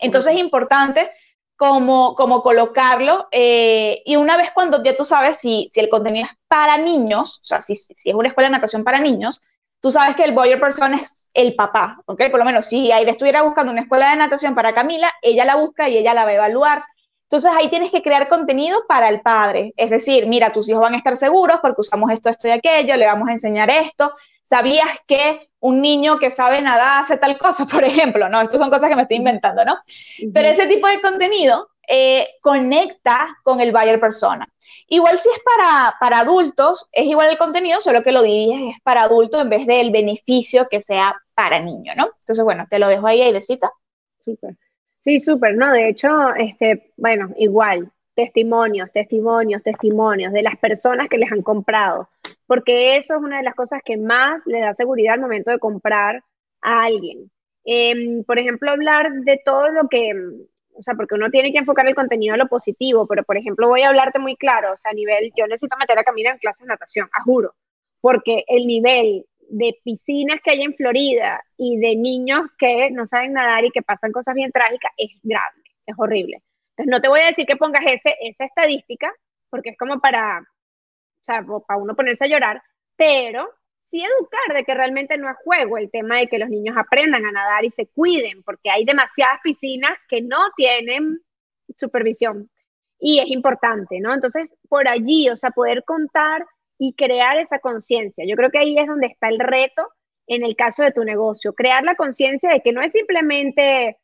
[0.00, 1.10] Entonces es importante
[1.56, 3.26] como, como colocarlo.
[3.32, 7.40] Eh, y una vez cuando ya tú sabes si, si el contenido es para niños,
[7.42, 9.42] o sea, si, si, es una escuela de natación para niños,
[9.80, 12.30] tú sabes que el buyer person es el papá, ¿ok?
[12.30, 15.56] Por lo menos si Aida estuviera buscando una escuela de natación para Camila, ella la
[15.56, 16.84] busca y ella la va a evaluar.
[17.24, 19.74] Entonces ahí tienes que crear contenido para el padre.
[19.76, 22.96] Es decir, mira, tus hijos van a estar seguros porque usamos esto, esto y aquello,
[22.96, 24.12] le vamos a enseñar esto.
[24.42, 28.28] ¿Sabías que un niño que sabe nadar hace tal cosa, por ejemplo?
[28.28, 29.78] No, estas son cosas que me estoy inventando, ¿no?
[30.32, 34.46] Pero ese tipo de contenido eh, conecta con el buyer persona.
[34.88, 38.82] Igual si es para, para adultos, es igual el contenido, solo que lo diriges es
[38.82, 42.10] para adultos en vez del beneficio que sea para niño, ¿no?
[42.20, 43.70] Entonces, bueno, te lo dejo ahí, ahí de cita.
[44.24, 44.56] Súper.
[44.98, 45.72] Sí, súper, ¿no?
[45.72, 52.08] De hecho, este, bueno, igual, testimonios, testimonios, testimonios de las personas que les han comprado,
[52.48, 55.60] porque eso es una de las cosas que más le da seguridad al momento de
[55.60, 56.24] comprar
[56.60, 57.30] a alguien.
[57.64, 60.10] Em, por ejemplo, hablar de todo lo que,
[60.74, 63.68] o sea, porque uno tiene que enfocar el contenido a lo positivo, pero por ejemplo,
[63.68, 66.38] voy a hablarte muy claro, o sea, a nivel, yo necesito meter a Camila en
[66.38, 67.54] clases de natación, a juro,
[68.00, 73.34] porque el nivel de piscinas que hay en Florida y de niños que no saben
[73.34, 76.42] nadar y que pasan cosas bien trágicas es grave, es horrible.
[76.86, 79.12] No te voy a decir que pongas esa estadística,
[79.50, 82.62] porque es como para, o sea, para uno ponerse a llorar,
[82.96, 83.48] pero
[83.90, 87.24] sí educar de que realmente no es juego el tema de que los niños aprendan
[87.24, 91.20] a nadar y se cuiden, porque hay demasiadas piscinas que no tienen
[91.76, 92.50] supervisión
[92.98, 94.12] y es importante, ¿no?
[94.12, 96.44] Entonces, por allí, o sea, poder contar
[96.78, 98.24] y crear esa conciencia.
[98.26, 99.88] Yo creo que ahí es donde está el reto
[100.26, 103.98] en el caso de tu negocio, crear la conciencia de que no es simplemente,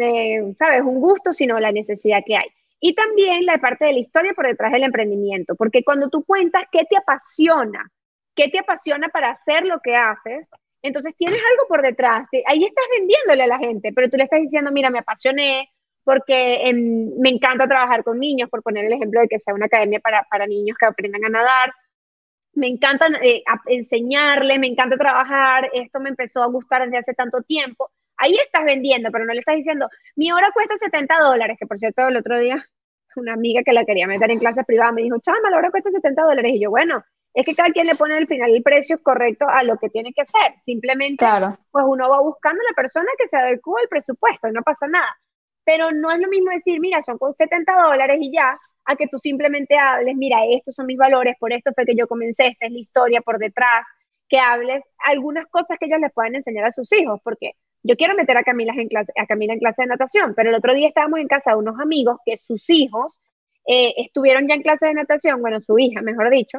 [0.00, 2.48] eh, sabes, un gusto, sino la necesidad que hay.
[2.80, 6.64] Y también la parte de la historia por detrás del emprendimiento, porque cuando tú cuentas
[6.70, 7.90] qué te apasiona,
[8.34, 10.48] qué te apasiona para hacer lo que haces,
[10.82, 14.40] entonces tienes algo por detrás, ahí estás vendiéndole a la gente, pero tú le estás
[14.40, 15.70] diciendo, mira, me apasioné
[16.04, 19.66] porque em, me encanta trabajar con niños, por poner el ejemplo de que sea una
[19.66, 21.72] academia para, para niños que aprendan a nadar,
[22.56, 27.42] me encanta eh, enseñarle, me encanta trabajar, esto me empezó a gustar desde hace tanto
[27.42, 27.90] tiempo.
[28.18, 31.78] Ahí estás vendiendo, pero no le estás diciendo, mi hora cuesta 70 dólares, que por
[31.78, 32.66] cierto el otro día
[33.16, 35.90] una amiga que la quería meter en clases privadas me dijo, chama, la hora cuesta
[35.90, 36.52] 70 dólares.
[36.54, 37.02] Y yo, bueno,
[37.34, 40.12] es que cada quien le pone al final el precio correcto a lo que tiene
[40.12, 40.58] que ser.
[40.64, 41.26] Simplemente,
[41.70, 44.86] pues uno va buscando a la persona que se adecua al presupuesto y no pasa
[44.86, 45.16] nada.
[45.64, 49.18] Pero no es lo mismo decir, mira, son 70 dólares y ya, a que tú
[49.18, 52.72] simplemente hables, mira, estos son mis valores, por esto fue que yo comencé, esta es
[52.72, 53.84] la historia por detrás,
[54.28, 57.52] que hables algunas cosas que ellos les puedan enseñar a sus hijos, porque
[57.86, 60.56] yo quiero meter a Camila en clase, a Camila en clase de natación, pero el
[60.56, 63.20] otro día estábamos en casa de unos amigos que sus hijos
[63.66, 66.58] eh, estuvieron ya en clase de natación, bueno, su hija, mejor dicho,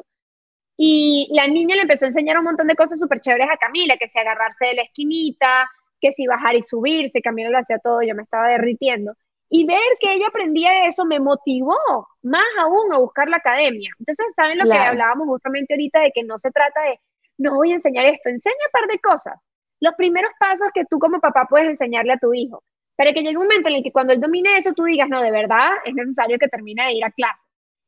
[0.78, 3.98] y la niña le empezó a enseñar un montón de cosas súper chéveres a Camila,
[3.98, 8.02] que si agarrarse de la esquinita, que si bajar y subirse, Camila lo hacía todo,
[8.04, 9.14] yo me estaba derritiendo.
[9.50, 11.78] Y ver que ella aprendía eso me motivó
[12.22, 13.90] más aún a buscar la academia.
[13.98, 17.00] Entonces, ¿saben lo que hablábamos justamente ahorita de que no se trata de,
[17.38, 19.48] no voy a enseñar esto, enseña un par de cosas.
[19.80, 22.64] Los primeros pasos que tú como papá puedes enseñarle a tu hijo.
[22.96, 25.22] Para que llegue un momento en el que cuando él domine eso, tú digas, no,
[25.22, 27.40] de verdad es necesario que termine de ir a clase.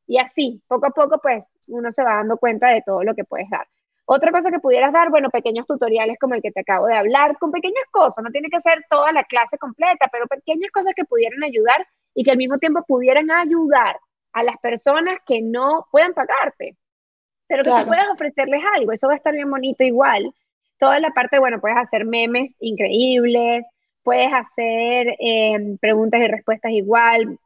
[0.06, 3.24] Y así, poco a poco, pues uno se va dando cuenta de todo lo que
[3.24, 3.66] puedes dar.
[4.12, 7.38] Otra cosa que pudieras dar, bueno, pequeños tutoriales como el que te acabo de hablar,
[7.38, 11.04] con pequeñas cosas, no tiene que ser toda la clase completa, pero pequeñas cosas que
[11.04, 14.00] pudieran ayudar y que al mismo tiempo pudieran ayudar
[14.32, 16.76] a las personas que no puedan pagarte,
[17.46, 20.34] pero que tú puedas ofrecerles algo, eso va a estar bien bonito igual.
[20.80, 23.66] Toda la parte, bueno, puedes hacer memes increíbles,
[24.02, 27.38] puedes hacer em, preguntas y respuestas igual,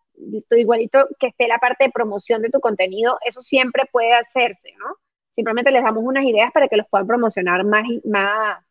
[0.50, 4.96] igualito que esté la parte de promoción de tu contenido, eso siempre puede hacerse, ¿no?
[5.30, 8.64] Simplemente les damos unas ideas para que los puedan promocionar más, más,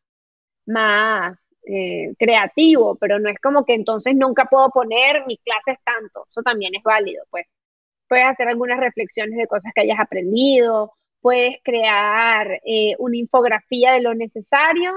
[0.65, 6.25] más eh, creativo, pero no es como que entonces nunca puedo poner mi clase tanto.
[6.29, 7.53] Eso también es válido, pues.
[8.07, 10.93] Puedes hacer algunas reflexiones de cosas que hayas aprendido,
[11.23, 14.93] puedes crear eh, una infografía de lo necesario,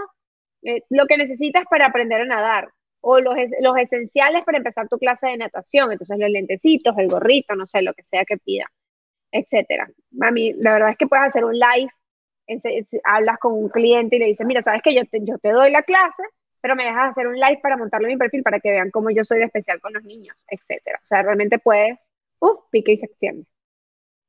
[0.63, 2.69] eh, lo que necesitas para aprender a nadar,
[3.01, 7.55] o los, los esenciales para empezar tu clase de natación, entonces los lentecitos, el gorrito,
[7.55, 8.67] no sé, lo que sea que pida
[9.33, 9.89] etcétera.
[10.13, 11.91] Mami, la verdad es que puedes hacer un live,
[13.05, 15.71] hablas con un cliente y le dices, mira, sabes que yo te, yo te doy
[15.71, 16.23] la clase,
[16.61, 19.11] pero me dejas hacer un live para montarlo en mi perfil para que vean cómo
[19.11, 20.99] yo soy de especial con los niños, etcétera.
[21.03, 22.11] O sea, realmente puedes,
[22.41, 23.47] uff, pique y se extiende.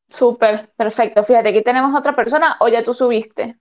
[0.07, 1.23] Súper, perfecto.
[1.23, 3.57] Fíjate, aquí tenemos otra persona o ya tú subiste.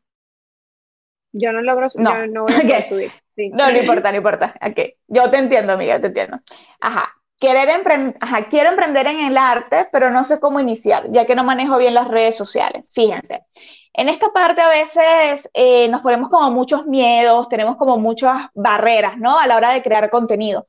[1.32, 2.26] Yo no logro no.
[2.26, 3.10] no voy a subir.
[3.52, 4.54] No, no importa, no importa.
[4.70, 4.94] Okay.
[5.08, 6.38] Yo te entiendo, amiga, te entiendo.
[6.80, 8.14] Ajá querer emprender,
[8.48, 11.94] quiero emprender en el arte, pero no sé cómo iniciar, ya que no manejo bien
[11.94, 12.90] las redes sociales.
[12.94, 13.44] Fíjense,
[13.92, 19.18] en esta parte a veces eh, nos ponemos como muchos miedos, tenemos como muchas barreras,
[19.18, 19.38] ¿no?
[19.38, 20.64] A la hora de crear contenido.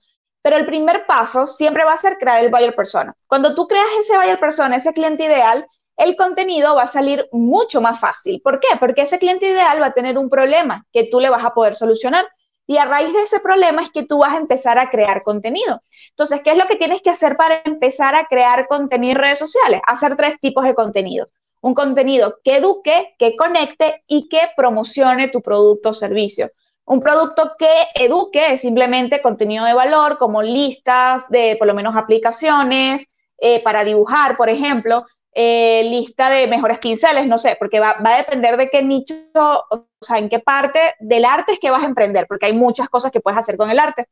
[0.47, 3.13] Pero el primer paso siempre va a ser crear el buyer persona.
[3.27, 7.81] Cuando tú creas ese buyer persona, ese cliente ideal, el contenido va a salir mucho
[7.81, 8.39] más fácil.
[8.41, 8.69] ¿Por qué?
[8.79, 11.75] Porque ese cliente ideal va a tener un problema que tú le vas a poder
[11.75, 12.25] solucionar.
[12.65, 15.81] Y a raíz de ese problema es que tú vas a empezar a crear contenido.
[16.11, 19.39] Entonces, ¿qué es lo que tienes que hacer para empezar a crear contenido en redes
[19.39, 19.81] sociales?
[19.85, 21.27] Hacer tres tipos de contenido.
[21.59, 26.51] Un contenido que eduque, que conecte y que promocione tu producto o servicio.
[26.87, 33.05] Un producto que eduque simplemente contenido de valor, como listas de por lo menos aplicaciones
[33.39, 38.17] eh, para dibujar, por ejemplo, eh, lista de mejores pinceles, no sé, porque va, a
[38.17, 41.87] depender de qué nicho, o sea, en qué parte del arte es que vas a
[41.87, 44.07] emprender, porque hay muchas cosas que puedes hacer con el arte.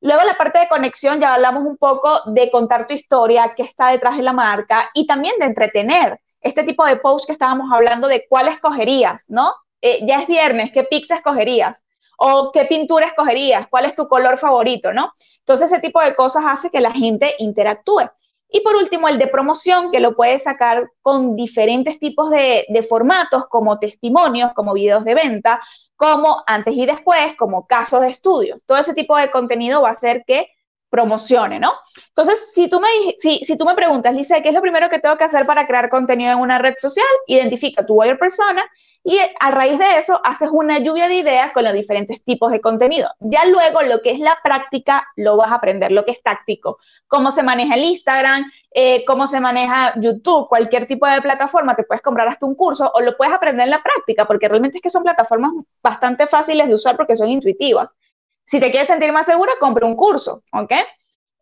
[0.00, 3.88] Luego la parte de conexión, ya hablamos un poco de contar tu historia, qué está
[3.88, 6.20] detrás de la marca y también de entretener.
[6.40, 9.52] Este tipo de post que estábamos hablando de cuál escogerías, ¿no?
[9.80, 11.84] Eh, ya es viernes, ¿qué pizza escogerías?
[12.18, 13.66] ¿O qué pintura escogerías?
[13.68, 15.12] ¿Cuál es tu color favorito, no?
[15.40, 18.10] Entonces ese tipo de cosas hace que la gente interactúe.
[18.54, 23.46] Y por último, el de promoción, que lo puedes sacar con diferentes tipos de, formatos,
[23.46, 25.60] como testimonios, como videos de venta,
[25.96, 28.56] como antes y después, como casos de estudio.
[28.66, 30.48] Todo ese tipo de contenido va a hacer que
[30.92, 31.72] promocione, ¿no?
[32.08, 34.98] Entonces, si tú me, si, si tú me preguntas, Lisa, ¿qué es lo primero que
[34.98, 37.06] tengo que hacer para crear contenido en una red social?
[37.26, 38.62] Identifica tu buyer persona
[39.02, 42.60] y a raíz de eso haces una lluvia de ideas con los diferentes tipos de
[42.60, 43.08] contenido.
[43.20, 46.78] Ya luego lo que es la práctica lo vas a aprender, lo que es táctico,
[47.08, 51.84] cómo se maneja el Instagram, eh, cómo se maneja YouTube, cualquier tipo de plataforma, te
[51.84, 54.82] puedes comprar hasta un curso o lo puedes aprender en la práctica, porque realmente es
[54.82, 55.52] que son plataformas
[55.82, 57.96] bastante fáciles de usar porque son intuitivas.
[58.44, 60.72] Si te quieres sentir más segura, compra un curso, ¿ok?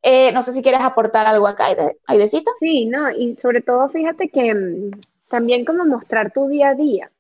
[0.03, 1.67] Eh, no sé si quieres aportar algo acá,
[2.07, 2.51] Aidecita.
[2.59, 4.91] Sí, no, y sobre todo fíjate que mm,
[5.29, 7.11] también como mostrar tu día a día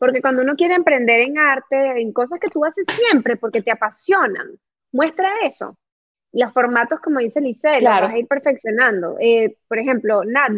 [0.00, 3.70] porque cuando uno quiere emprender en arte, en cosas que tú haces siempre porque te
[3.70, 4.58] apasionan,
[4.92, 5.76] muestra eso.
[6.32, 9.18] Los formatos, como dice Lice, los vas a ir perfeccionando.
[9.20, 10.52] Eh, por ejemplo, Nad,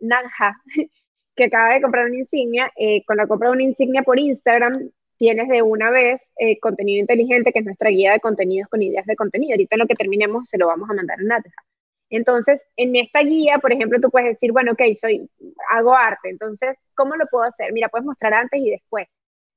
[0.00, 0.60] Nadja,
[1.34, 4.90] que acaba de comprar una insignia, eh, con la compra de una insignia por Instagram,
[5.18, 9.04] tienes de una vez eh, contenido inteligente, que es nuestra guía de contenidos con ideas
[9.04, 9.52] de contenido.
[9.52, 11.62] Ahorita lo que terminemos se lo vamos a mandar a Nadja.
[12.10, 15.28] Entonces, en esta guía, por ejemplo, tú puedes decir, bueno, ok, soy,
[15.70, 17.72] hago arte, entonces, ¿cómo lo puedo hacer?
[17.72, 19.08] Mira, puedes mostrar antes y después,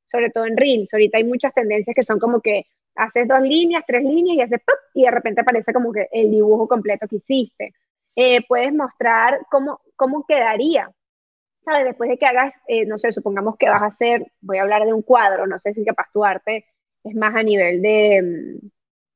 [0.07, 0.93] sobre todo en Reels.
[0.93, 4.61] Ahorita hay muchas tendencias que son como que haces dos líneas, tres líneas y haces
[4.65, 4.75] ¡pop!
[4.93, 7.73] y de repente aparece como que el dibujo completo que hiciste.
[8.15, 10.91] Eh, puedes mostrar cómo, cómo quedaría,
[11.63, 11.85] ¿sabes?
[11.85, 14.85] Después de que hagas, eh, no sé, supongamos que vas a hacer, voy a hablar
[14.85, 16.65] de un cuadro, no sé si capaz tu arte
[17.03, 18.67] es más a nivel de mm,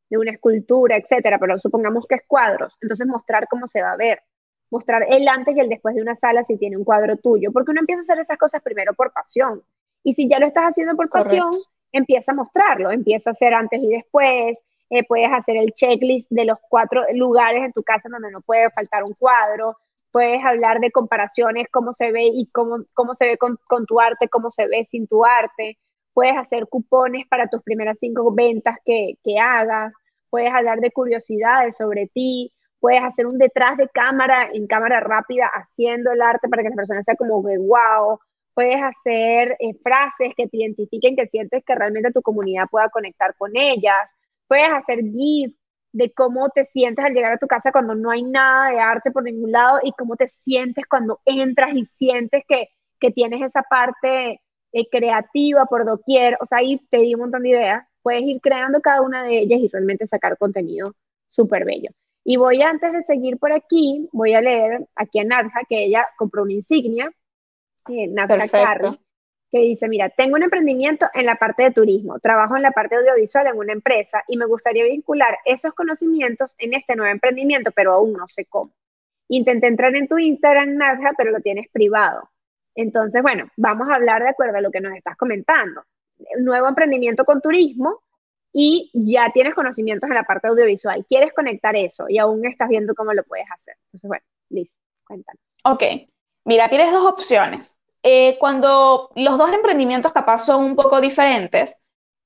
[0.10, 3.98] de una escultura, etcétera, pero supongamos que es cuadros, entonces mostrar cómo se va a
[3.98, 4.22] ver,
[4.70, 7.72] mostrar el antes y el después de una sala si tiene un cuadro tuyo, porque
[7.72, 9.64] uno empieza a hacer esas cosas primero por pasión,
[10.04, 11.52] y si ya lo estás haciendo por pasión,
[11.92, 14.58] empieza a mostrarlo, empieza a hacer antes y después,
[14.92, 18.70] eh, puedes hacer el checklist de los cuatro lugares en tu casa donde no puede
[18.70, 19.78] faltar un cuadro,
[20.16, 24.00] puedes hablar de comparaciones, cómo se ve y cómo, cómo se ve con, con tu
[24.00, 25.78] arte, cómo se ve sin tu arte,
[26.14, 29.94] puedes hacer cupones para tus primeras cinco ventas que, hagas,
[30.30, 35.48] puedes hablar de curiosidades sobre ti, puedes hacer un detrás de cámara, en cámara rápida,
[35.54, 38.18] haciendo el arte para que las personas sea como que wow,
[38.54, 43.36] puedes hacer eh, frases que te identifiquen, que sientes que realmente tu comunidad pueda conectar
[43.38, 44.16] con ellas,
[44.48, 45.54] puedes hacer GIF
[45.96, 49.12] de cómo te sientes al llegar a tu casa cuando no hay nada de arte
[49.12, 52.68] por ningún lado y cómo te sientes cuando entras y sientes que,
[53.00, 54.42] que tienes esa parte
[54.74, 58.42] eh, creativa por doquier, o sea, ahí te di un montón de ideas, puedes ir
[58.42, 60.94] creando cada una de ellas y realmente sacar contenido
[61.30, 61.92] súper bello.
[62.26, 66.06] Y voy antes de seguir por aquí, voy a leer aquí a Nadja, que ella
[66.18, 67.10] compró una insignia,
[67.88, 69.00] eh, Nadja Carri,
[69.60, 73.48] dice, mira, tengo un emprendimiento en la parte de turismo, trabajo en la parte audiovisual
[73.48, 78.14] en una empresa y me gustaría vincular esos conocimientos en este nuevo emprendimiento, pero aún
[78.14, 78.72] no sé cómo.
[79.28, 82.30] Intenté entrar en tu Instagram, Nadja, pero lo tienes privado.
[82.76, 85.84] Entonces, bueno, vamos a hablar de acuerdo a lo que nos estás comentando.
[86.40, 88.02] Nuevo emprendimiento con turismo
[88.52, 91.06] y ya tienes conocimientos en la parte audiovisual.
[91.08, 93.76] Quieres conectar eso y aún estás viendo cómo lo puedes hacer.
[93.88, 94.72] Entonces, bueno, Liz,
[95.06, 95.42] cuéntanos.
[95.64, 95.84] Ok,
[96.46, 97.80] mira, tienes dos opciones.
[98.08, 101.82] Eh, cuando los dos emprendimientos capaz son un poco diferentes,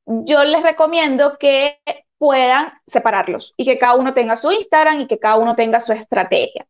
[0.05, 1.79] yo les recomiendo que
[2.17, 5.93] puedan separarlos y que cada uno tenga su Instagram y que cada uno tenga su
[5.93, 6.65] estrategia.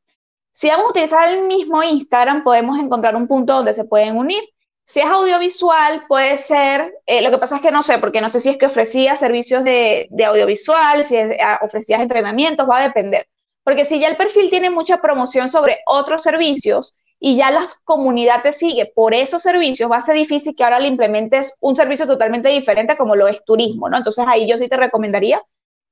[0.54, 4.43] Si vamos a utilizar el mismo Instagram, podemos encontrar un punto donde se pueden unir.
[4.84, 8.30] Si es audiovisual, puede ser, eh, lo que pasa es que no sé, porque no
[8.30, 12.84] sé si es que ofrecía servicios de, audiovisual, si es, ah, ofrecías entrenamientos, va a
[12.84, 13.26] depender.
[13.63, 18.41] Porque si ya el perfil tiene mucha promoción sobre otros servicios y ya la comunidad
[18.41, 22.08] te sigue por esos servicios, va a ser difícil que ahora le implementes un servicio
[22.08, 23.97] totalmente diferente como lo es turismo, ¿no?
[23.97, 25.43] Entonces ahí yo sí te recomendaría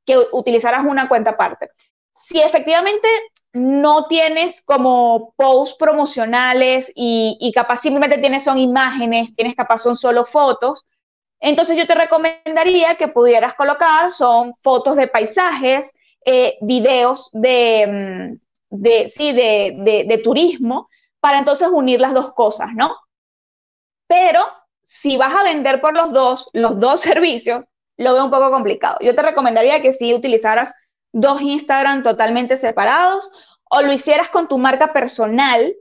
[0.05, 1.69] que utilizaras una cuenta aparte.
[2.11, 3.07] Si efectivamente
[3.51, 10.23] no tienes como posts promocionales y, capaz simplemente tienes son imágenes, tienes capaz son solo
[10.23, 10.85] fotos,
[11.39, 15.93] entonces yo te recomendaría que pudieras colocar son fotos de paisajes,
[16.25, 17.87] eh, videos de,
[18.71, 20.89] mm, de, sí, de, de turismo,
[21.27, 22.95] para entonces unir las dos cosas, ¿no?
[24.07, 24.39] Pero
[24.81, 27.65] si vas a vender por los dos, los dos servicios,
[27.97, 28.95] lo veo un poco complicado.
[29.01, 30.71] Yo te recomendaría que sí utilizaras
[31.11, 33.29] dos Instagram totalmente separados
[33.69, 35.75] o lo hicieras con tu marca personal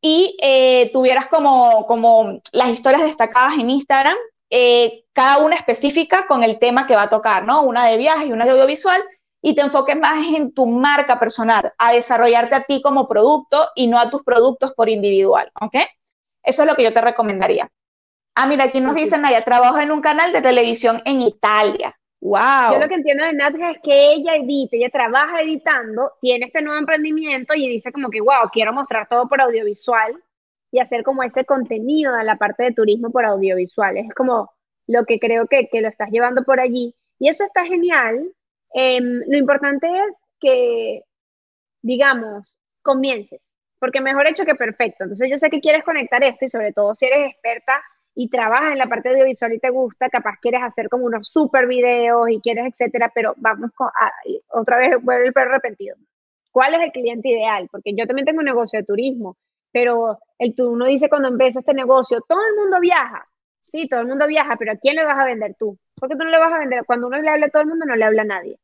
[0.00, 4.16] y eh, tuvieras como, como las historias destacadas en Instagram,
[4.48, 7.64] eh, cada una específica con el tema que va a tocar, ¿no?
[7.64, 9.02] Una de viaje y una de audiovisual,
[9.46, 13.86] y te enfoques más en tu marca personal, a desarrollarte a ti como producto y
[13.86, 15.76] no a tus productos por individual, ¿ok?
[16.42, 17.70] Eso es lo que yo te recomendaría.
[18.34, 21.96] Ah, mira, aquí nos dicen, Naya, trabajo en un canal de televisión en Italia.
[22.20, 22.72] Wow.
[22.72, 26.60] Yo lo que entiendo de Nadia es que ella edita, ella trabaja editando, tiene este
[26.60, 30.24] nuevo emprendimiento y dice como que, wow, quiero mostrar todo por audiovisual
[30.72, 33.96] y hacer como ese contenido en la parte de turismo por audiovisual.
[33.96, 34.50] Es como
[34.88, 36.96] lo que creo que, que lo estás llevando por allí.
[37.20, 38.32] Y eso está genial.
[38.74, 41.02] Em, lo importante es que,
[41.82, 43.48] digamos, comiences,
[43.78, 45.04] porque mejor hecho que perfecto.
[45.04, 47.82] Entonces yo sé que quieres conectar esto y sobre todo si eres experta
[48.14, 51.66] y trabajas en la parte audiovisual y te gusta, capaz quieres hacer como unos super
[51.66, 53.88] videos y quieres, etcétera, pero vamos con,
[54.48, 55.96] otra vez vuelve el perro arrepentido.
[56.50, 57.68] ¿Cuál es el cliente ideal?
[57.70, 59.36] Porque yo también tengo un negocio de turismo,
[59.72, 63.24] pero el uno dice cuando empieza este negocio, todo el mundo viaja.
[63.60, 65.78] Sí, todo el mundo viaja, pero ¿a quién le vas a vender tú?
[65.98, 67.86] Porque tú no le vas a vender, cuando uno le habla a todo el mundo,
[67.86, 68.58] no le habla a nadie.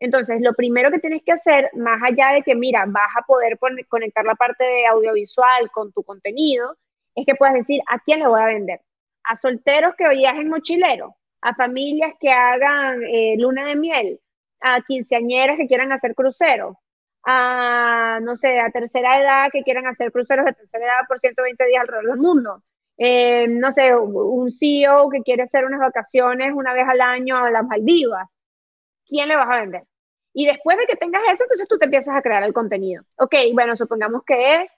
[0.00, 3.58] Entonces, lo primero que tienes que hacer, más allá de que, mira, vas a poder
[3.88, 6.76] conectar la parte de audiovisual con tu contenido,
[7.14, 8.80] es que puedas decir, ¿a quién le voy a vender?
[9.28, 14.20] a solteros que viajen mochilero, a familias que hagan eh, luna de miel,
[14.60, 16.76] a quinceañeras que quieran hacer cruceros,
[17.24, 21.66] a, no sé, a tercera edad que quieran hacer cruceros de tercera edad por 120
[21.66, 22.62] días alrededor del mundo.
[22.98, 27.50] Eh, no sé, un CEO que quiere hacer unas vacaciones una vez al año a
[27.50, 28.36] las Maldivas.
[29.06, 29.84] ¿Quién le vas a vender?
[30.34, 33.04] Y después de que tengas eso, entonces tú te empiezas a crear el contenido.
[33.16, 34.72] Ok, bueno, supongamos que es,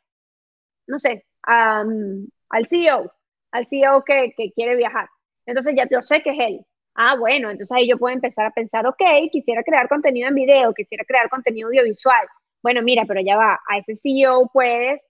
[0.87, 3.13] no sé, al CEO
[3.53, 5.09] al CEO que, quiere viajar.
[5.47, 6.67] Entonces ya yo sé que es él.
[6.95, 10.75] Ah, bueno, entonces ahí yo puedo empezar a pensar, ok, quisiera crear contenido en video,
[10.75, 12.27] quisiera crear contenido audiovisual.
[12.63, 15.07] Bueno, mira, pero ya va, a ese CEO puedes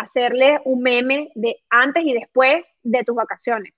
[0.00, 3.72] hacerle un meme de antes y después de tus vacaciones.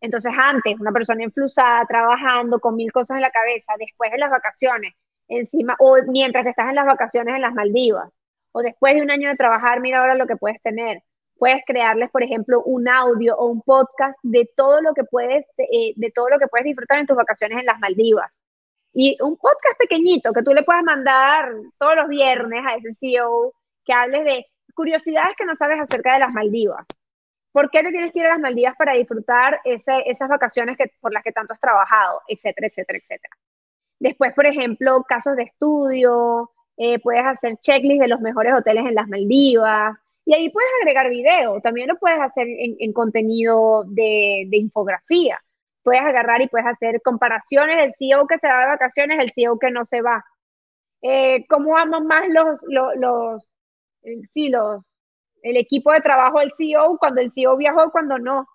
[0.00, 4.30] Entonces, antes, una persona influsada, trabajando con mil cosas en la cabeza, después de las
[4.30, 4.94] vacaciones,
[5.28, 8.12] encima, o mientras que estás en las vacaciones en las Maldivas,
[8.52, 11.02] o después de un año de trabajar, mira ahora lo que puedes tener
[11.42, 15.92] puedes crearles, por ejemplo, un audio o un podcast de todo lo que puedes, eh,
[15.96, 18.44] de todo lo que puedes disfrutar en tus vacaciones en las Maldivas.
[18.92, 23.54] Y un podcast pequeñito que tú le puedas mandar todos los viernes a ese CEO
[23.84, 26.86] que hables de curiosidades que no sabes acerca de las Maldivas.
[27.52, 31.12] ¿Por qué te tienes que ir a las Maldivas para disfrutar esas vacaciones que, por
[31.12, 33.36] las que tanto has trabajado, etcétera, etcétera, etcétera?
[34.00, 38.94] Después, por ejemplo, casos de estudio, eh, puedes hacer checklists de los mejores hoteles en
[38.94, 45.40] las Maldivas, y ahí puedes agregar video, también lo puedes hacer en, contenido de, infografía.
[45.82, 49.58] Puedes agarrar y puedes hacer comparaciones del CEO que se va de vacaciones, el CEO
[49.58, 50.24] que no se va.
[51.02, 53.50] Eh, ¿Cómo aman más los, los,
[54.30, 54.84] sí, los,
[55.42, 58.46] el equipo de trabajo del CEO cuando el CEO viajó, cuando no?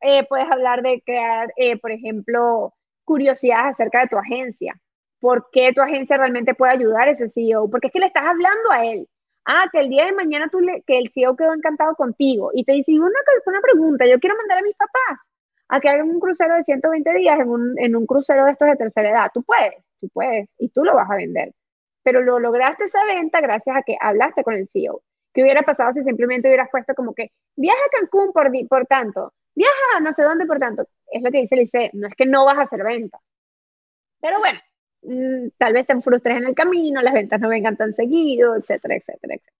[0.00, 2.74] Eh, puedes hablar de crear, eh, por ejemplo,
[3.04, 4.74] curiosidades acerca de tu agencia.
[5.20, 7.70] ¿Por qué tu agencia realmente puede ayudar a ese CEO?
[7.70, 9.08] Porque es que le estás hablando a él
[9.46, 12.64] ah, que el día de mañana tú le, que el CEO quedó encantado contigo y
[12.64, 13.08] te dice, una,
[13.46, 15.30] una pregunta, yo quiero mandar a mis papás
[15.68, 18.68] a que hagan un crucero de 120 días en un, en un crucero de estos
[18.68, 19.30] de tercera edad.
[19.32, 21.52] Tú puedes, tú puedes, y tú lo vas a vender.
[22.04, 25.02] Pero lo lograste esa venta gracias a que hablaste con el CEO.
[25.32, 29.32] ¿Qué hubiera pasado si simplemente hubieras puesto como que viaja a Cancún por, por tanto,
[29.56, 30.86] viaja a no sé dónde por tanto?
[31.10, 33.20] Es lo que dice el no es que no vas a hacer ventas.
[34.20, 34.60] Pero bueno,
[35.04, 38.96] Mm, tal vez te frustres en el camino, las ventas no vengan tan seguido, etcétera,
[38.96, 39.56] etcétera, etcétera.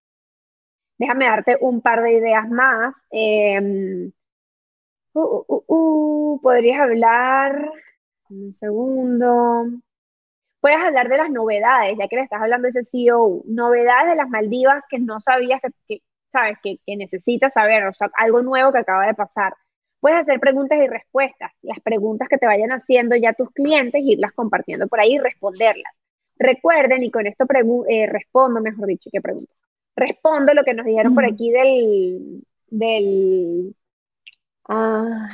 [0.99, 2.97] Déjame darte un par de ideas más.
[3.11, 4.13] Em,
[5.15, 7.71] uh, uh, uh, podrías hablar,
[8.31, 9.67] un segundo.
[10.65, 14.17] Puedes hablar de las novedades, ya que le estás hablando de ese CEO, novedades de
[14.17, 16.01] las Maldivas que no sabías que,
[16.33, 19.53] sabes, que, que necesitas saber, o sea, algo nuevo que acaba de pasar.
[20.01, 21.53] Puedes hacer preguntas y respuestas.
[21.61, 25.93] Las preguntas que te vayan haciendo ya tus clientes, irlas compartiendo por ahí y responderlas.
[26.39, 27.45] Recuerden, y con esto
[27.91, 29.53] eh, respondo, mejor dicho, ¿qué pregunta?
[29.95, 33.77] Respondo lo que nos dijeron por aquí del, del,
[34.71, 35.29] ah,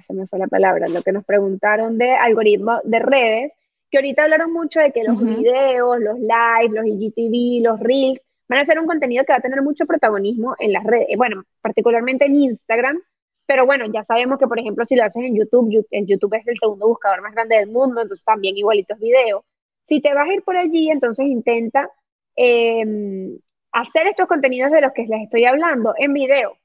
[0.00, 3.54] se me fue la palabra, lo que nos preguntaron de algoritmos de redes,
[3.90, 8.60] que ahorita hablaron mucho de que los videos, los lives, los IGTV, los reels, van
[8.60, 12.26] a ser un contenido que va a tener mucho protagonismo en las redes, bueno, particularmente
[12.26, 13.00] en Instagram,
[13.46, 16.46] pero bueno, ya sabemos que, por ejemplo, si lo haces en YouTube, en YouTube es
[16.46, 19.42] el segundo buscador más grande del mundo, entonces también igualitos videos.
[19.86, 21.90] Si te vas a ir por allí, entonces intenta
[22.36, 23.36] em,
[23.72, 26.59] hacer estos contenidos de los que les estoy hablando en video.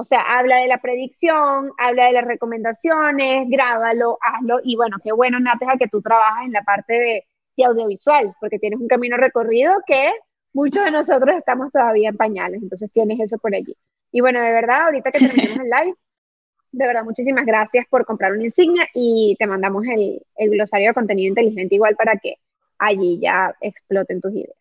[0.00, 4.60] O sea, habla de la predicción, habla de las recomendaciones, grábalo, hazlo.
[4.62, 8.78] Y bueno, qué bueno, Nateja, que tú trabajas en la parte de, audiovisual, porque tienes
[8.78, 10.12] un camino recorrido que
[10.52, 12.62] muchos de nosotros estamos todavía en pañales.
[12.62, 13.76] Entonces tienes eso por allí.
[14.12, 15.94] Y bueno, de verdad, ahorita que terminemos el live,
[16.70, 21.30] de verdad, muchísimas gracias por comprar una insignia y te mandamos el, glosario de contenido
[21.30, 22.36] inteligente igual para que
[22.78, 24.56] allí ya exploten tus ideas.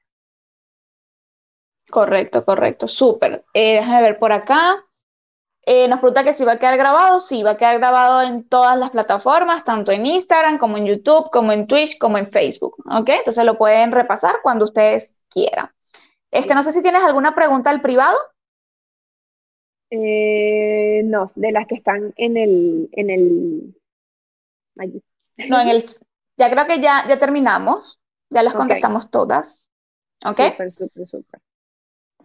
[1.91, 3.45] Correcto, correcto, súper.
[3.53, 4.83] Eh, déjame ver por acá.
[5.69, 7.19] Eh, nos pregunta que si va a quedar grabado.
[7.19, 11.29] Sí, va a quedar grabado en todas las plataformas, tanto en Instagram como en YouTube,
[11.29, 12.77] como en Twitch, como en Facebook.
[12.89, 13.09] ¿Ok?
[13.09, 15.69] Entonces lo pueden repasar cuando ustedes quieran.
[16.31, 18.17] Este, no sé si tienes alguna pregunta al privado.
[19.89, 23.75] Eh, no, de las que están en el, en el,
[25.49, 25.85] No, en el,
[26.37, 27.99] ya creo que ya, ya terminamos,
[28.29, 29.69] ya las contestamos todas.
[30.25, 30.39] ¿Ok?
[30.51, 31.41] Súper, súper, súper.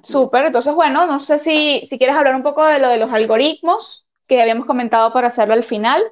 [0.02, 3.12] Súper, entonces bueno, no sé si, si quieres hablar un poco de lo de los
[3.12, 6.02] algoritmos que habíamos comentado para hacerlo al final.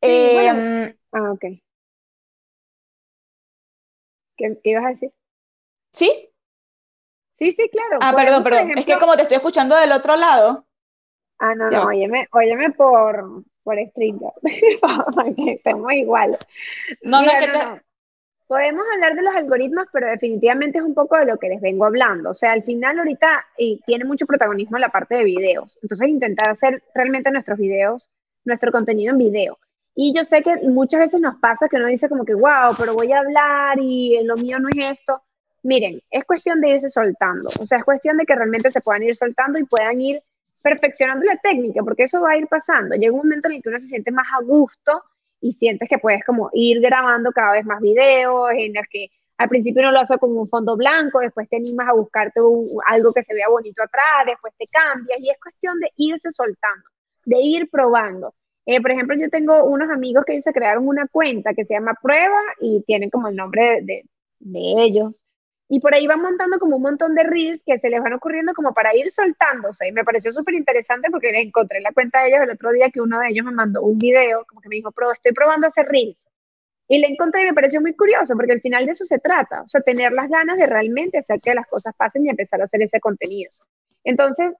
[0.00, 1.44] Em, ah, ok.
[4.36, 5.12] ¿Qué, ibas a decir?
[5.92, 6.30] ¿Sí?
[7.38, 7.98] Sí, sí, claro.
[8.00, 8.78] Ah, perdón, perdón.
[8.78, 10.66] es que como te estoy escuchando del otro lado.
[11.38, 14.32] Ah, no, no, óyeme, óyeme por, por Stringer,
[15.36, 16.36] que estemos igual.
[17.02, 17.82] No, no, que te...
[18.50, 21.84] Podemos hablar de los algoritmos, pero definitivamente es un poco de lo que les vengo
[21.84, 22.30] hablando.
[22.30, 23.46] O sea, al final ahorita
[23.86, 25.78] tiene mucho protagonismo la parte de videos.
[25.82, 28.10] Entonces, intentar hacer realmente nuestros videos,
[28.44, 29.58] nuestro contenido en video.
[29.94, 32.94] Y yo sé que muchas veces nos pasa que uno dice como que, wow, pero
[32.94, 35.22] voy a hablar y lo mío no es esto.
[35.62, 37.50] Miren, es cuestión de irse soltando.
[37.60, 40.18] O sea, es cuestión de que realmente se puedan ir soltando y puedan ir
[40.60, 42.96] perfeccionando la técnica, porque eso va a ir pasando.
[42.96, 45.04] Llega un momento en el que uno se siente más a gusto
[45.40, 49.48] y sientes que puedes como ir grabando cada vez más videos en los que al
[49.48, 52.40] principio uno lo hace con un fondo blanco, después te animas a buscarte
[52.86, 56.84] algo que se vea bonito atrás, después te cambias y es cuestión de irse soltando,
[57.24, 58.34] de ir probando.
[58.66, 61.96] Eh, por ejemplo, yo tengo unos amigos que se crearon una cuenta que se llama
[62.02, 64.04] Prueba y tienen como el nombre de,
[64.40, 65.24] de ellos.
[65.72, 68.52] Y por ahí van montando como un montón de reels que se les van ocurriendo
[68.54, 69.86] como para ir soltándose.
[69.86, 73.00] Y me pareció súper interesante porque encontré la cuenta de ellos el otro día que
[73.00, 75.86] uno de ellos me mandó un video, como que me dijo, pero estoy probando hacer
[75.86, 76.26] reels.
[76.88, 79.62] Y le encontré y me pareció muy curioso porque al final de eso se trata.
[79.62, 82.64] O sea, tener las ganas de realmente hacer que las cosas pasen y empezar a
[82.64, 83.50] hacer ese contenido.
[84.02, 84.52] Entonces,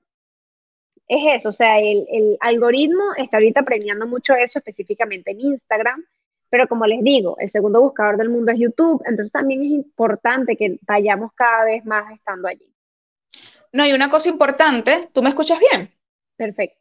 [1.09, 1.49] es eso.
[1.49, 6.05] O sea, el, el algoritmo está ahorita premiando mucho eso, específicamente en Instagram
[6.51, 10.57] pero como les digo, el segundo buscador del mundo es YouTube, entonces también es importante
[10.57, 12.75] que vayamos cada vez más estando allí.
[13.73, 15.95] No, y una cosa importante, ¿tú me escuchas bien?
[16.37, 16.81] Perfecto.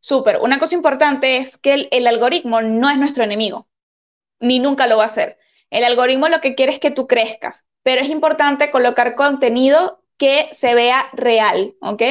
[0.00, 0.38] Súper.
[0.40, 3.68] Una cosa importante es que el, algoritmo no es nuestro enemigo,
[4.40, 5.36] ni nunca lo va a ser.
[5.70, 10.48] El algoritmo lo que quiere es que tú crezcas, pero es importante colocar contenido que
[10.50, 12.02] se vea real, ¿ok?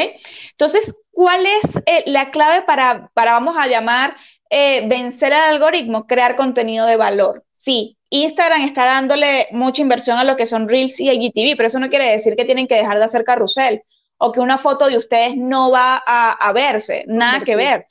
[0.52, 4.16] Entonces, ¿cuál es eh, la clave para, para, vamos a llamar,
[4.50, 7.46] eh, vencer al algoritmo, crear contenido de valor.
[7.52, 11.80] Sí, Instagram está dándole mucha inversión a lo que son Reels y IGTV, pero eso
[11.80, 13.84] no quiere decir que tienen que dejar de hacer carrusel
[14.18, 17.86] o que una foto de ustedes no va a, verse, nada que ver.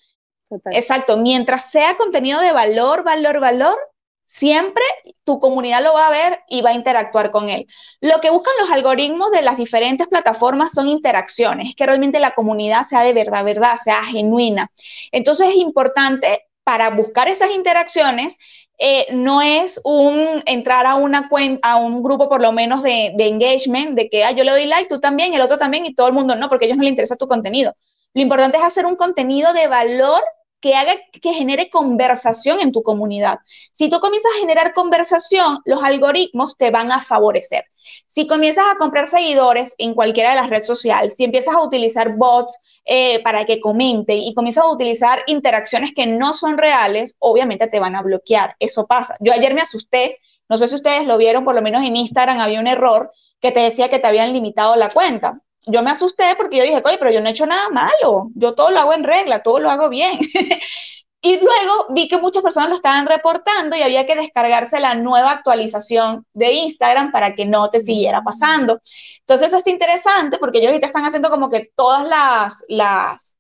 [0.73, 3.79] Exacto, mientras sea contenido de valor, valor, valor,
[4.25, 4.83] siempre
[5.25, 7.67] tu comunidad lo va a ver y va a interactuar con él.
[8.01, 12.83] Lo que buscan los algoritmos de las diferentes plataformas son interacciones, que realmente la comunidad
[12.83, 14.71] sea de verdad, verdad, sea genuina.
[15.13, 18.39] Entonces es importante para buscar esas interacciones,
[18.77, 21.29] eh, no es un entrar a una
[21.63, 24.89] a un grupo por lo menos de, engagement, de que ah, yo le doy like,
[24.89, 26.91] tú también, el otro también y todo el mundo no, porque a ellos no les
[26.91, 27.73] interesa tu contenido.
[28.15, 30.25] Lo importante es hacer un contenido de valor
[30.61, 33.39] que haga que genere conversación en tu comunidad.
[33.73, 37.65] Si tú comienzas a generar conversación, los algoritmos te van a favorecer.
[38.07, 42.17] Si comienzas a comprar seguidores en cualquiera de las redes sociales, si empiezas a utilizar
[42.17, 47.67] bots eh, para que comenten y comienzas a utilizar interacciones que no son reales, obviamente
[47.67, 48.57] te van a bloquear.
[48.59, 49.17] Eso pasa.
[49.21, 52.41] Yo ayer me asusté, no sé si ustedes lo vieron, por lo menos en Instagram
[52.41, 56.35] había un error que te decía que te habían limitado la cuenta yo me asusté
[56.37, 58.95] porque yo dije, oye, pero yo no he hecho nada malo, yo todo lo hago
[58.95, 60.19] en regla, todo lo hago bien.
[61.21, 65.33] y luego vi que muchas personas lo estaban reportando y había que descargarse la nueva
[65.33, 68.81] actualización de Instagram para que no te siguiera pasando.
[69.21, 73.39] Entonces eso está interesante porque ellos ahorita están haciendo como que todas las, las,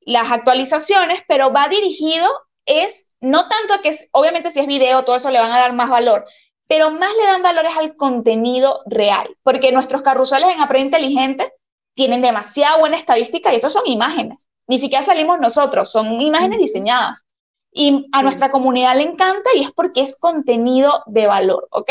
[0.00, 2.28] las actualizaciones, pero va dirigido
[2.66, 5.72] es no tanto a que, obviamente si es video, todo eso le van a dar
[5.74, 6.24] más valor,
[6.66, 11.52] pero más le dan valores al contenido real, porque nuestros carruseles en Aprende Inteligente
[11.94, 14.48] tienen demasiada buena estadística y eso son imágenes.
[14.66, 17.26] Ni siquiera salimos nosotros, son imágenes diseñadas.
[17.72, 21.90] Y a nuestra comunidad le encanta y es porque es contenido de valor, ¿ok?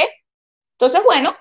[0.74, 1.36] Entonces, bueno,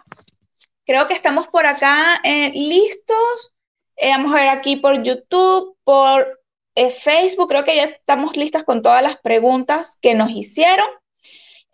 [0.85, 3.53] creo que estamos por acá eh, listos.
[3.97, 6.41] Eh, vamos a ver aquí por YouTube, por
[6.75, 10.87] eh, Facebook, creo que ya estamos listas con todas las preguntas que nos hicieron.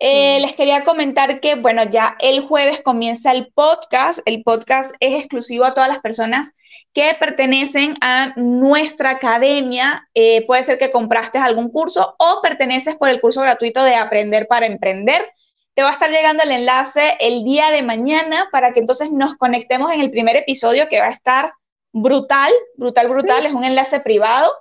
[0.01, 4.21] Eh, les quería comentar que, bueno, ya el jueves comienza el podcast.
[4.27, 6.53] El podcast es exclusivo a todas las personas
[6.93, 10.09] que pertenecen a nuestra academia.
[10.15, 14.47] Eh, puede ser que compraste algún curso o perteneces por el curso gratuito de Aprender
[14.49, 15.27] para Emprender.
[15.75, 19.37] Te va a estar llegando el enlace el día de mañana para que entonces nos
[19.37, 21.53] conectemos en el primer episodio que va a estar
[21.93, 23.47] brutal, brutal, brutal.
[23.47, 24.53] Es un enlace privado.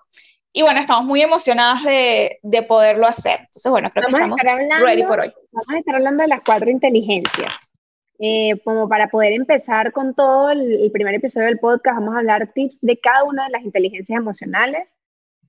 [0.55, 3.39] Y bueno, estamos muy emocionadas de, de poderlo hacer.
[3.39, 4.39] Entonces, bueno, creo que estamos
[4.81, 5.33] ready por hoy.
[5.51, 7.51] Vamos a estar hablando de las cuatro inteligencias.
[8.19, 12.53] Eh, como para poder empezar con todo el, primer episodio del podcast, vamos a hablar
[12.53, 14.87] tips de cada una de las inteligencias emocionales,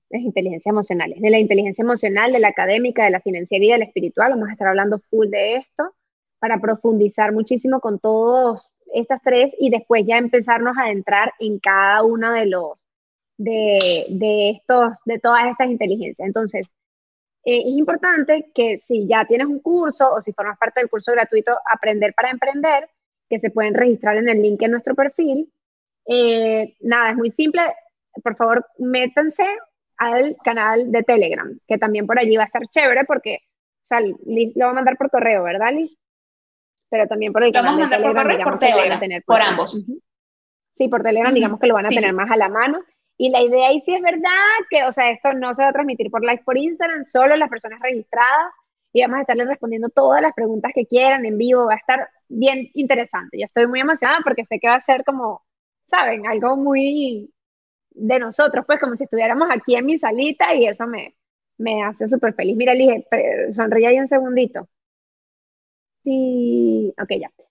[0.09, 3.79] las inteligencias emocionales, de la inteligencia emocional, de la académica, de la financiera y de
[3.79, 4.31] la espiritual.
[4.33, 5.95] Vamos a estar hablando full de esto
[6.39, 12.03] para profundizar muchísimo con todos estas tres y después ya empezarnos a adentrar en cada
[12.03, 12.87] uno de los,
[13.37, 16.27] de, de estos, de todas estas inteligencias.
[16.27, 16.67] Entonces,
[17.45, 21.13] eh, es importante que si ya tienes un curso o si formas parte del curso
[21.13, 22.89] gratuito Aprender para Emprender,
[23.29, 25.51] que se pueden registrar en el link en nuestro perfil.
[26.07, 27.63] Eh, nada, es muy simple.
[28.23, 29.47] Por favor, métanse
[29.97, 33.41] al canal de Telegram, que también por allí va a estar chévere porque,
[33.83, 35.97] o sea, Liz lo va a mandar por correo, ¿verdad, Liz?
[36.91, 38.15] Pero también por el canal de Telegram,
[38.45, 39.85] por, Telegram, por, ambos.
[40.77, 42.83] Sí, por Telegram, digamos que lo van a tener más a la mano.
[43.17, 44.31] Y la idea ahí sí es verdad
[44.71, 47.49] que, o sea, esto no se va a transmitir por live por Instagram, solo las
[47.49, 48.53] personas registradas
[48.93, 51.67] y vamos a estarles respondiendo todas las preguntas que quieran en vivo.
[51.67, 53.39] Va a estar bien interesante.
[53.39, 55.43] Yo estoy muy emocionada porque sé que va a ser como,
[55.91, 56.27] ¿saben?
[56.27, 57.33] Algo muy
[57.91, 61.17] de nosotros, pues como si estuviéramos aquí en mi salita y eso me,
[61.59, 62.57] me hace súper feliz.
[62.57, 63.07] Mira, Lige,
[63.53, 64.69] sonríe ahí un segundito.
[66.05, 67.44] Y, ok, ya.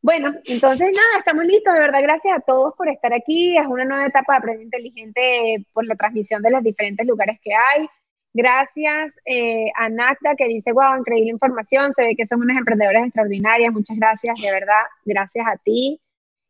[0.00, 1.74] Bueno, entonces nada, estamos listos.
[1.74, 3.56] De verdad, gracias a todos por estar aquí.
[3.56, 7.52] Es una nueva etapa de Aprende Inteligente por la transmisión de los diferentes lugares que
[7.54, 7.88] hay.
[8.32, 11.92] Gracias eh, a Nacta que dice, wow, increíble información.
[11.92, 13.72] Se ve que son unas emprendedoras extraordinarias.
[13.72, 14.82] Muchas gracias, de verdad.
[15.04, 16.00] Gracias a ti.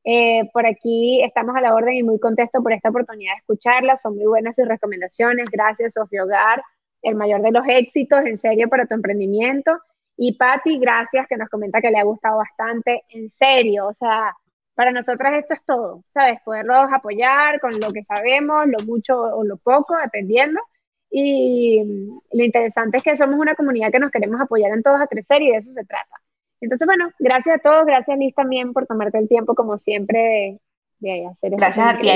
[0.05, 4.03] Eh, por aquí estamos a la orden y muy contesto por esta oportunidad de escucharlas.
[4.03, 5.49] Son muy buenas sus recomendaciones.
[5.51, 6.63] Gracias, Sofía Hogar.
[7.03, 9.79] El mayor de los éxitos, en serio, para tu emprendimiento.
[10.21, 13.05] Y Patti, gracias, que nos comenta que le ha gustado bastante.
[13.11, 14.35] En serio, o sea,
[14.75, 16.41] para nosotras esto es todo, ¿sabes?
[16.45, 20.61] Poderlos apoyar con lo que sabemos, lo mucho o lo poco, dependiendo.
[21.09, 21.83] Y
[22.33, 25.41] lo interesante es que somos una comunidad que nos queremos apoyar en todos a crecer
[25.41, 26.21] y de eso se trata.
[26.61, 30.59] Entonces, bueno, gracias a todos, gracias Liz también por tomarte el tiempo, como siempre,
[30.99, 31.57] de, hacer esto.
[31.57, 32.09] Gracias a ti.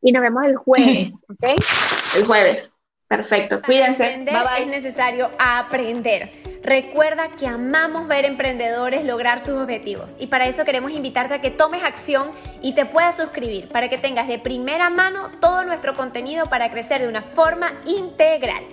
[0.00, 2.16] Y nos vemos el jueves, ¿ok?
[2.16, 2.75] el jueves.
[3.08, 3.62] Perfecto.
[3.62, 4.24] Cuídense.
[4.24, 4.62] Bye bye.
[4.62, 6.32] Es necesario aprender.
[6.62, 11.52] Recuerda que amamos ver emprendedores lograr sus objetivos y para eso queremos invitarte a que
[11.52, 16.46] tomes acción y te puedas suscribir para que tengas de primera mano todo nuestro contenido
[16.46, 18.64] para crecer de una forma integral.